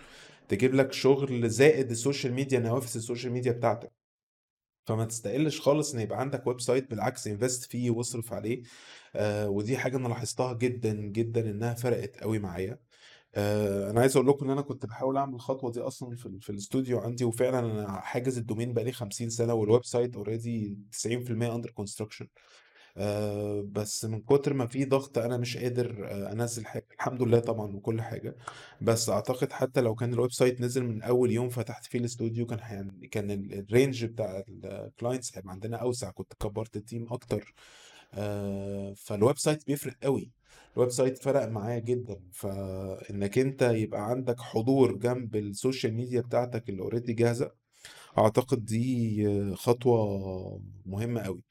تجيب 0.48 0.74
لك 0.74 0.92
شغل 0.92 1.50
زائد 1.50 1.90
ال 1.90 1.96
social 1.96 2.32
media 2.32 2.58
نوافذ 2.60 2.96
ال 2.96 3.01
social 3.01 3.32
media 3.32 3.52
بتاعتك. 3.52 3.92
فما 4.86 5.04
تستقلش 5.04 5.60
خالص 5.60 5.94
إن 5.94 6.00
يبقى 6.00 6.20
عندك 6.20 6.46
website 6.46 6.90
بالعكس 6.90 7.26
invest 7.26 7.64
فيه 7.64 7.90
واصرف 7.90 8.32
عليه. 8.32 8.62
آه 9.16 9.48
ودي 9.48 9.76
حاجة 9.78 9.96
أنا 9.96 10.08
لاحظتها 10.08 10.52
جدا 10.52 10.92
جدا 10.94 11.50
إنها 11.50 11.74
فرقت 11.74 12.16
قوي 12.22 12.38
معايا. 12.38 12.78
آه 13.34 13.90
أنا 13.90 14.00
عايز 14.00 14.16
أقول 14.16 14.28
لكم 14.28 14.44
إن 14.44 14.50
أنا 14.50 14.60
كنت 14.62 14.86
بحاول 14.86 15.16
أعمل 15.16 15.34
الخطوة 15.34 15.70
دي 15.72 15.80
أصلا 15.80 16.16
في, 16.16 16.38
في 16.40 16.50
الاستوديو 16.50 16.98
عندي 16.98 17.24
وفعلا 17.24 17.58
أنا 17.58 18.00
حاجز 18.00 18.38
ال 18.38 18.43
domain 18.43 18.72
بقالي 18.72 18.92
50 18.92 19.30
سنة 19.30 19.54
وال 19.54 19.84
website 19.84 20.16
already 20.16 20.78
90% 21.06 21.06
under 21.30 21.70
construction 21.70 22.26
آه، 22.96 23.64
بس 23.72 24.04
من 24.04 24.20
كتر 24.22 24.54
ما 24.54 24.66
في 24.66 24.84
ضغط 24.84 25.18
أنا 25.18 25.36
مش 25.36 25.56
قادر 25.56 26.06
آه، 26.10 26.32
أنزل 26.32 26.66
حاجة. 26.66 26.86
الحمد 26.94 27.22
لله 27.22 27.38
طبعا 27.40 27.76
وكل 27.76 28.00
حاجة. 28.02 28.36
بس 28.80 29.10
أعتقد 29.10 29.52
حتى 29.52 29.80
لو 29.80 29.94
كان 29.94 30.12
ال 30.12 30.32
website 30.32 30.60
نزل 30.60 30.84
من 30.84 31.02
أول 31.02 31.30
يوم 31.32 31.48
فتحت 31.48 31.84
فيه 31.86 31.98
الاستوديو 31.98 32.46
كان. 32.46 32.90
كان 33.10 33.30
ال- 33.30 33.52
ال 33.58 33.66
range 33.66 34.04
بتاع 34.04 34.42
ال 34.48 34.59
clients 34.59 35.36
هيبقى 35.38 35.52
عندنا 35.52 35.76
أوسع. 35.76 36.10
كنت 36.10 36.32
كبرت 36.40 36.76
ال 36.76 36.82
team 36.82 37.06
أكتر. 37.12 37.54
آه، 38.14 38.94
فال 38.96 39.38
website 39.38 39.66
بيفرق 39.66 39.96
قوي. 40.02 40.32
ال 40.76 40.90
website 40.90 41.18
فرق 41.18 41.46
معايا 41.48 41.78
جدا. 41.78 42.20
فإنك 42.32 43.38
أنت 43.38 43.62
يبقى 43.62 44.10
عندك 44.10 44.40
حضور 44.40 44.96
جنب 44.96 45.36
ال 45.36 45.44
social 45.44 45.94
media 45.94 46.20
بتاعتك 46.20 46.68
اللي 46.68 46.82
already 46.82 47.12
جاهزة 47.12 47.50
أعتقد 48.18 48.64
دي 48.64 49.54
خطوة 49.56 50.62
مهمة 50.86 51.22
قوي. 51.22 51.44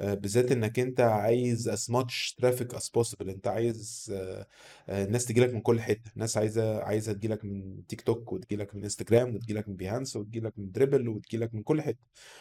آه، 0.00 0.14
بالذات 0.14 0.52
إنك 0.52 0.78
أنت 0.78 1.00
عايز 1.00 1.68
as 1.70 1.92
much 1.94 2.34
traffic 2.42 2.76
as 2.76 2.84
possible 2.98 3.28
أنت 3.28 3.46
عايز 3.48 4.10
آه، 4.14 4.46
آه، 4.88 5.04
الناس 5.04 5.26
تجيلك 5.26 5.54
من 5.54 5.60
كل 5.60 5.80
حتة 5.80 6.10
الناس 6.16 6.36
عايزة 6.36 6.82
عايزة 6.82 7.12
تجيلك 7.12 7.44
من 7.44 7.86
تيك 7.86 8.00
توك 8.00 8.32
وتجيلك 8.32 8.74
من 8.74 8.82
انستجرام 8.82 9.34
وتجيلك 9.34 9.68
من 9.68 9.76
Behance 9.76 10.16
وتجيلك 10.16 10.58
من 10.58 10.72
Dribbble 10.72 11.08
وتجيلك 11.08 11.54
من 11.54 11.62
كل 11.62 11.82
حتة. 11.82 11.98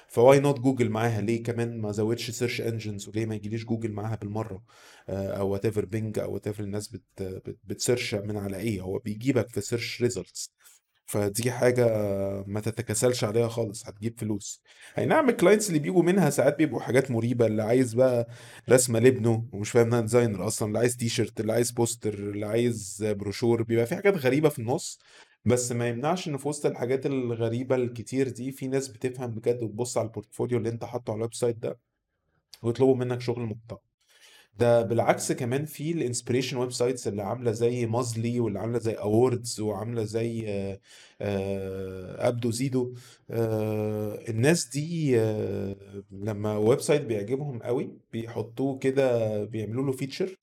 ف 0.08 0.40
why 0.40 0.50
not 0.50 0.60
Google 0.60 0.90
معاها؟ 0.90 1.22
ليه 1.22 1.44
كمان 1.44 1.82
ما 1.82 1.92
زودش 1.92 2.32
search 2.32 2.62
engines 2.62 3.08
وليه 3.10 3.26
ما 3.26 3.36
يجيليش 3.36 3.66
جوجل 3.66 3.92
معاها 3.92 4.16
بالمرة؟ 4.16 4.64
آه، 5.10 5.28
أو 5.38 5.50
whatever 5.50 5.86
Bing 5.86 6.20
أو 6.20 6.34
whatever 6.34 6.64
الناس 6.64 6.88
بت 6.88 7.04
بت 7.64 7.77
search 7.77 8.16
من 8.16 8.38
على 8.38 8.58
إيه؟ 8.58 8.82
هو 8.82 9.00
بيجيبك 9.00 9.50
في 9.50 9.62
search 9.62 10.02
results 10.02 10.52
فدي 11.06 11.52
حاجة 11.52 11.86
ما 12.48 12.60
تتكاسلش 12.60 13.24
عليها 13.24 13.48
خالص 13.48 13.88
هتجيب 13.88 14.20
فلوس. 14.20 14.62
أي 14.98 15.06
نعم 15.06 15.30
ال 15.30 15.35
clients 15.35 15.68
اللي 15.70 15.80
بيجوا 15.80 16.04
منها 16.04 16.30
ساعات 16.30 16.58
بيبقوا 16.58 16.80
حاجات 16.82 17.12
مريبة 17.12 17.46
اللي 17.46 17.64
عايز 17.64 17.94
بقى 17.94 18.28
رسمة 18.70 19.00
لابنه 19.00 19.48
ومش 19.54 19.72
فاهم 19.72 19.88
إنها 19.88 20.02
designer 20.02 20.48
أصلا 20.48 20.68
اللي 20.68 20.80
عايز 20.80 20.98
تي 20.98 21.10
شيرت 21.10 21.40
اللي 21.40 21.54
عايز 21.54 21.72
بوستر 21.72 22.14
اللي 22.14 22.46
عايز 22.46 23.06
بروشور 23.10 23.64
بيبقى 23.64 23.86
في 23.86 23.96
حاجات 23.96 24.16
غريبة 24.18 24.50
في 24.50 24.60
النص. 24.60 25.00
بس 25.46 25.72
ما 25.72 25.88
يمنعش 25.90 26.28
إن 26.28 26.38
في 26.38 26.48
وسط 26.48 26.66
الحاجات 26.66 27.06
الغريبة 27.06 27.76
الكتير 27.76 28.30
دي 28.30 28.52
في 28.52 28.68
ناس 28.68 28.88
بتفهم 28.88 29.32
بجد 29.32 29.64
وتبص 29.64 29.98
على 29.98 30.08
ال 30.08 30.13
portfolio 30.13 30.58
اللي 30.58 30.70
أنت 30.70 30.86
حاطه 30.86 31.12
على 31.12 31.18
ال 31.18 31.34
website 31.34 31.56
ده 31.58 31.80
ويطلبوا 32.64 32.96
منك 32.96 33.22
شغل 33.22 33.42
محترم. 33.46 33.80
ده 34.58 34.82
بالعكس 34.82 35.32
كمان 35.32 35.66
في 35.66 35.92
ال 35.92 36.58
inspiration 36.58 36.72
websites 36.72 37.08
اللي 37.08 37.22
عاملة 37.24 37.52
زي 37.52 37.86
Muzli 37.86 38.40
واللي 38.40 38.60
عاملة 38.60 38.80
زي 38.80 38.94
Awwwards 38.94 39.60
وعاملة 39.60 40.04
زي 40.04 40.46
آه، 40.50 40.80
آه، 41.22 42.28
Abduzeedo 42.28 42.94
آه، 43.30 44.20
الناس 44.30 44.68
دي 44.70 45.20
آه، 45.20 45.76
لما 46.12 46.58
website 46.58 47.02
بيعجبهم 47.02 47.60
قوي 47.64 47.98
بيحطوه 48.14 48.78
كده 48.80 49.44
بيعملوا 49.44 49.86
له 49.86 49.92
feature 49.92 50.36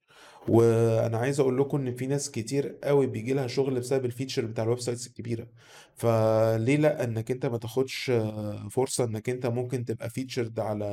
وأنا 0.48 1.18
عايز 1.18 1.40
أقول 1.40 1.58
لكم 1.58 1.78
إن 1.86 1.94
في 1.94 2.06
ناس 2.06 2.30
كتير 2.30 2.78
قوي 2.84 3.06
بيجي 3.06 3.32
لها 3.32 3.46
شغل 3.46 3.80
بسبب 3.80 4.04
ال 4.04 4.10
feature 4.10 4.46
بتاع 4.46 4.64
ال 4.64 4.78
websites 4.80 5.06
الكبيرة. 5.06 5.48
فليه 5.94 6.76
لأ؟ 6.76 7.04
إنك 7.04 7.30
أنت 7.30 7.46
ما 7.46 7.58
تاخدش 7.58 8.10
آه، 8.10 8.68
فرصة 8.68 9.04
إنك 9.04 9.28
أنت 9.30 9.46
ممكن 9.46 9.84
تبقى 9.84 10.10
featured 10.10 10.60
على 10.60 10.84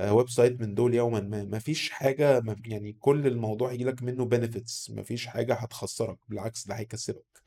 آه، 0.00 0.14
website 0.14 0.60
من 0.60 0.74
دول 0.74 0.94
يوما. 0.94 1.20
ما 1.20 1.44
ما 1.44 1.58
فيش 1.58 1.90
حاجة 1.90 2.42
يعني 2.66 2.92
كل 3.00 3.26
الموضوع 3.26 3.72
يجي 3.72 3.84
لك 3.84 4.02
منه 4.02 4.24
benefits 4.24 4.90
ما 4.90 5.02
فيش 5.02 5.26
حاجة 5.26 5.54
هتخسرك. 5.54 6.18
بالعكس 6.28 6.66
ده 6.66 6.74
هيكسبك. 6.74 7.42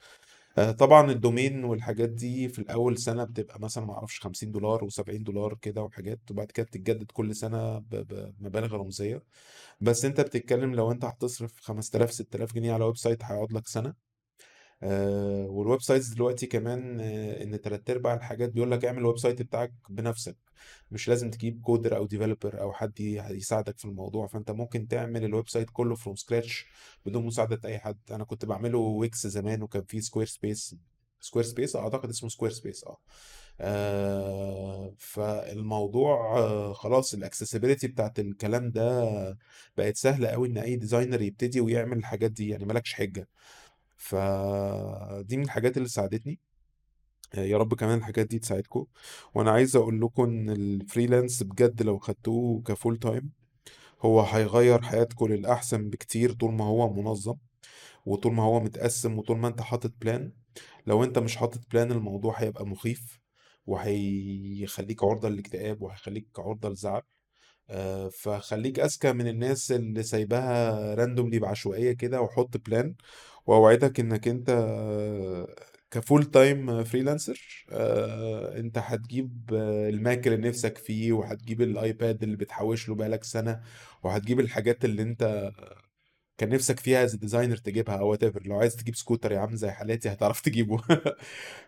آه، 0.58 0.72
طبعا 0.72 1.12
ال 1.12 1.19
domain 1.19 1.64
والحاجات 1.64 2.10
دي 2.10 2.50
في 2.50 2.60
الأول 2.60 2.98
سنة 2.98 3.24
بتبقى 3.24 3.60
مثلا 3.60 3.86
ما 3.86 3.94
أعرفش 3.94 4.20
50 4.20 4.52
دولار 4.52 4.90
و70 4.90 5.04
دولار 5.24 5.54
كده 5.62 5.82
وحاجات 5.84 6.20
وبعد 6.32 6.52
كده 6.52 6.66
بتتجدد 6.66 7.12
كل 7.12 7.36
سنة 7.36 7.80
ب- 7.80 8.34
بمبالغ 8.40 8.76
رمزية. 8.76 9.24
بس 9.82 10.06
أنت 10.06 10.22
بتتكلم 10.22 10.76
لو 10.76 10.92
أنت 10.92 11.06
هتصرف 11.06 11.60
5000 11.62 12.12
6000 12.14 12.54
جنيه 12.54 12.74
على 12.74 12.86
website 12.86 13.24
هيقعد 13.24 13.54
لك 13.54 13.68
سنة. 13.68 14.09
آه 14.84 15.46
وال 15.50 15.82
websites 15.82 16.08
دلوقتي 16.08 16.48
كمان 16.48 17.00
آه 17.02 17.44
إن 17.44 17.62
تلات 17.62 17.90
أرباع 17.90 18.14
الحاجات 18.14 18.50
بيقول 18.50 18.72
لك 18.72 18.86
اعمل 18.86 19.00
ال 19.00 19.18
website 19.18 19.42
بتاعك 19.42 19.74
بنفسك 19.90 20.38
مش 20.92 21.08
لازم 21.10 21.30
تجيب 21.32 21.62
coder 21.62 21.96
أو 21.98 22.06
developer 22.06 22.62
أو 22.62 22.74
حد 22.74 23.00
يساعدك 23.00 23.78
في 23.80 23.86
الموضوع. 23.86 24.28
فأنت 24.28 24.52
ممكن 24.52 24.88
تعمل 24.88 25.24
ال 25.26 25.50
website 25.50 25.70
كله 25.74 25.96
from 25.96 26.16
scratch 26.16 26.66
بدون 27.06 27.26
مساعدة 27.26 27.60
أي 27.70 27.80
حد. 27.80 27.98
أنا 28.12 28.24
كنت 28.24 28.46
بعمله 28.46 28.78
Wix 28.78 29.28
زمان 29.28 29.62
وكان 29.64 29.84
فيه 29.84 30.00
Squarespace 30.00 30.76
Squarespace 31.20 31.76
أعتقد 31.76 32.10
اسمه 32.10 32.30
Squarespace 32.30 32.84
آه. 32.84 32.98
آه، 33.62 34.94
فالموضوع 34.98 36.38
آه 36.38 36.74
خلاص 36.74 37.14
ال 37.14 37.19
accessibility 37.19 37.88
بتاعت 37.88 38.20
الكلام 38.20 38.72
ده 38.72 39.38
بقت 39.78 39.96
سهلة 39.98 40.28
قوي 40.28 40.48
إن 40.48 40.58
أي 40.58 40.76
designer 40.76 41.22
يبتدي 41.22 41.62
ويعمل 41.62 41.98
الحاجات 41.98 42.32
دي 42.32 42.50
يعني 42.50 42.66
مالكش 42.66 42.94
حجة. 42.94 43.28
فدي 44.00 45.38
من 45.38 45.44
الحاجات 45.44 45.78
اللي 45.78 45.88
ساعدتني. 45.90 46.40
يا 47.38 47.58
رب 47.58 47.74
كمان 47.74 47.98
الحاجات 47.98 48.28
دي 48.28 48.40
تساعدكم. 48.40 48.86
وأنا 49.36 49.52
عايز 49.52 49.76
أقول 49.76 50.02
لكم 50.02 50.24
إن 50.24 50.50
ال 50.50 50.59
freelance 50.59 51.44
بجد 51.44 51.84
لو 51.84 52.00
خدتوه 52.00 52.62
ك 52.62 52.69
full 52.69 52.98
time 52.98 53.32
هو 54.02 54.22
هيغير 54.22 54.82
حياتكم 54.82 55.28
للأحسن 55.28 55.90
بكتير 55.90 56.32
طول 56.34 56.54
ما 56.54 56.66
هو 56.66 56.94
منظم 56.94 57.36
وطول 58.06 58.34
ما 58.34 58.44
هو 58.44 58.60
متقسم 58.60 59.18
وطول 59.18 59.38
ما 59.38 59.48
أنت 59.48 59.62
حاطط 59.62 59.92
plan 60.02 60.32
لو 60.88 61.04
أنت 61.04 61.20
مش 61.20 61.36
حاطط 61.38 61.60
plan 61.72 61.92
الموضوع 61.92 62.40
هيبقى 62.42 62.66
مخيف 62.68 63.20
وهيخليك 63.66 65.04
عرضة 65.04 65.30
للاكتئاب 65.30 65.82
وهيخليك 65.82 66.28
عرضة 66.40 66.70
للزعل 66.70 67.02
آه، 67.70 68.10
فخليك 68.10 68.80
أذكى 68.80 69.14
من 69.14 69.28
الناس 69.28 69.72
اللي 69.72 70.04
سايباها 70.04 70.96
randomly 70.96 71.40
بعشوائية 71.40 71.92
كده 71.94 72.22
وحط 72.22 72.58
plan 72.58 72.96
وأوعدك 73.46 74.00
إنك 74.00 74.28
أنت 74.28 74.50
آه، 74.50 75.56
ك 75.92 75.99
full 75.99 76.26
time 76.26 76.84
freelancer 76.84 77.66
أنت 78.58 78.78
هتجيب 78.78 79.50
آه، 79.54 79.90
ال 79.90 79.99
Mac 79.99 80.28
اللي 80.28 80.50
نفسك 80.50 80.78
فيه 80.78 81.14
وهتجيب 81.14 81.62
ال 81.62 81.74
iPad 81.74 82.24
اللي 82.24 82.36
بتحوش 82.38 82.90
له 82.90 82.96
بقالك 82.96 83.24
سنة 83.24 83.62
وهتجيب 84.04 84.40
الحاجات 84.40 84.86
اللي 84.86 85.02
أنت 85.02 85.52
كان 86.38 86.50
نفسك 86.50 86.80
فيها 86.80 87.04
as 87.04 87.16
designer 87.16 87.58
تجيبها 87.58 87.96
أو 88.00 88.10
what 88.12 88.24
لو 88.48 88.60
عايز 88.60 88.76
تجيب 88.76 88.96
سكوتر 88.96 89.32
يا 89.32 89.40
عم 89.40 89.56
زي 89.56 89.72
حالاتي 89.72 90.10
هتعرف 90.10 90.42
تجيبه. 90.46 90.82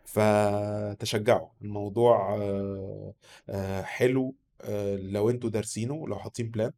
فتشجعوا 0.06 1.48
الموضوع 1.62 2.36
آه، 2.38 3.14
آه، 3.50 3.82
حلو 3.82 4.36
آه، 4.66 4.96
لو 4.98 5.30
أنتوا 5.30 5.50
دارسينه 5.50 6.08
لو 6.08 6.20
حاطين 6.20 6.52
plan 6.52 6.72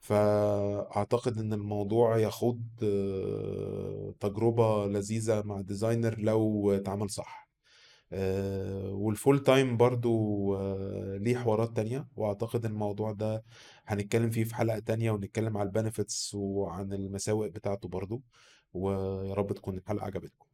فأعتقد 0.00 1.38
إن 1.38 1.52
الموضوع 1.52 2.18
يخوض 2.18 2.62
آه، 2.82 4.14
تجربة 4.20 4.86
لذيذة 4.86 5.42
مع 5.42 5.60
designer 5.60 6.18
لو 6.20 6.72
اتعمل 6.72 7.10
صح. 7.10 7.48
آه، 8.12 8.90
وال 8.92 9.09
full 9.09 9.42
time 9.42 9.76
برضو 9.76 10.56
ليه 11.16 11.36
حوارات 11.36 11.76
تانية. 11.76 12.08
وأعتقد 12.16 12.64
الموضوع 12.64 13.12
ده 13.12 13.44
هنتكلم 13.86 14.30
فيه 14.30 14.44
في 14.44 14.54
حلقة 14.54 14.78
تانية 14.78 15.10
ونتكلم 15.10 15.56
على 15.56 15.66
ال 15.66 15.74
benefits 15.74 16.34
وعن 16.34 16.92
المساوئ 16.92 17.48
بتاعته 17.50 17.88
برضو. 17.88 18.22
ويا 18.74 19.34
رب 19.34 19.52
تكون 19.52 19.78
الحلقة 19.78 20.04
عجبتكم. 20.06 20.45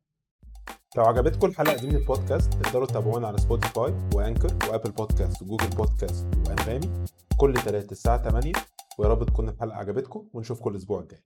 لو 0.96 1.04
عجبتكم 1.04 1.46
الحلقة 1.46 1.76
دي 1.76 1.86
من 1.86 1.96
البودكاست 1.96 2.54
تقدروا 2.54 2.86
تتابعونا 2.86 3.26
على 3.28 3.38
Spotify 3.38 3.94
و 4.14 4.22
Anchor 4.22 4.68
و 4.68 4.72
Apple 4.72 4.90
Podcast 4.90 5.42
و 5.42 5.46
Google 5.46 5.68
Podcast 5.68 6.26
وأنغامي 6.46 6.90
كل 7.36 7.54
تلات 7.54 7.92
الساعة 7.92 8.30
8 8.30 8.52
ويا 8.98 9.08
رب 9.08 9.24
تكون 9.26 9.48
الحلقة 9.48 9.76
عجبتكم 9.76 10.28
ونشوفكم 10.32 10.70
الأسبوع 10.70 11.00
الجاي. 11.00 11.22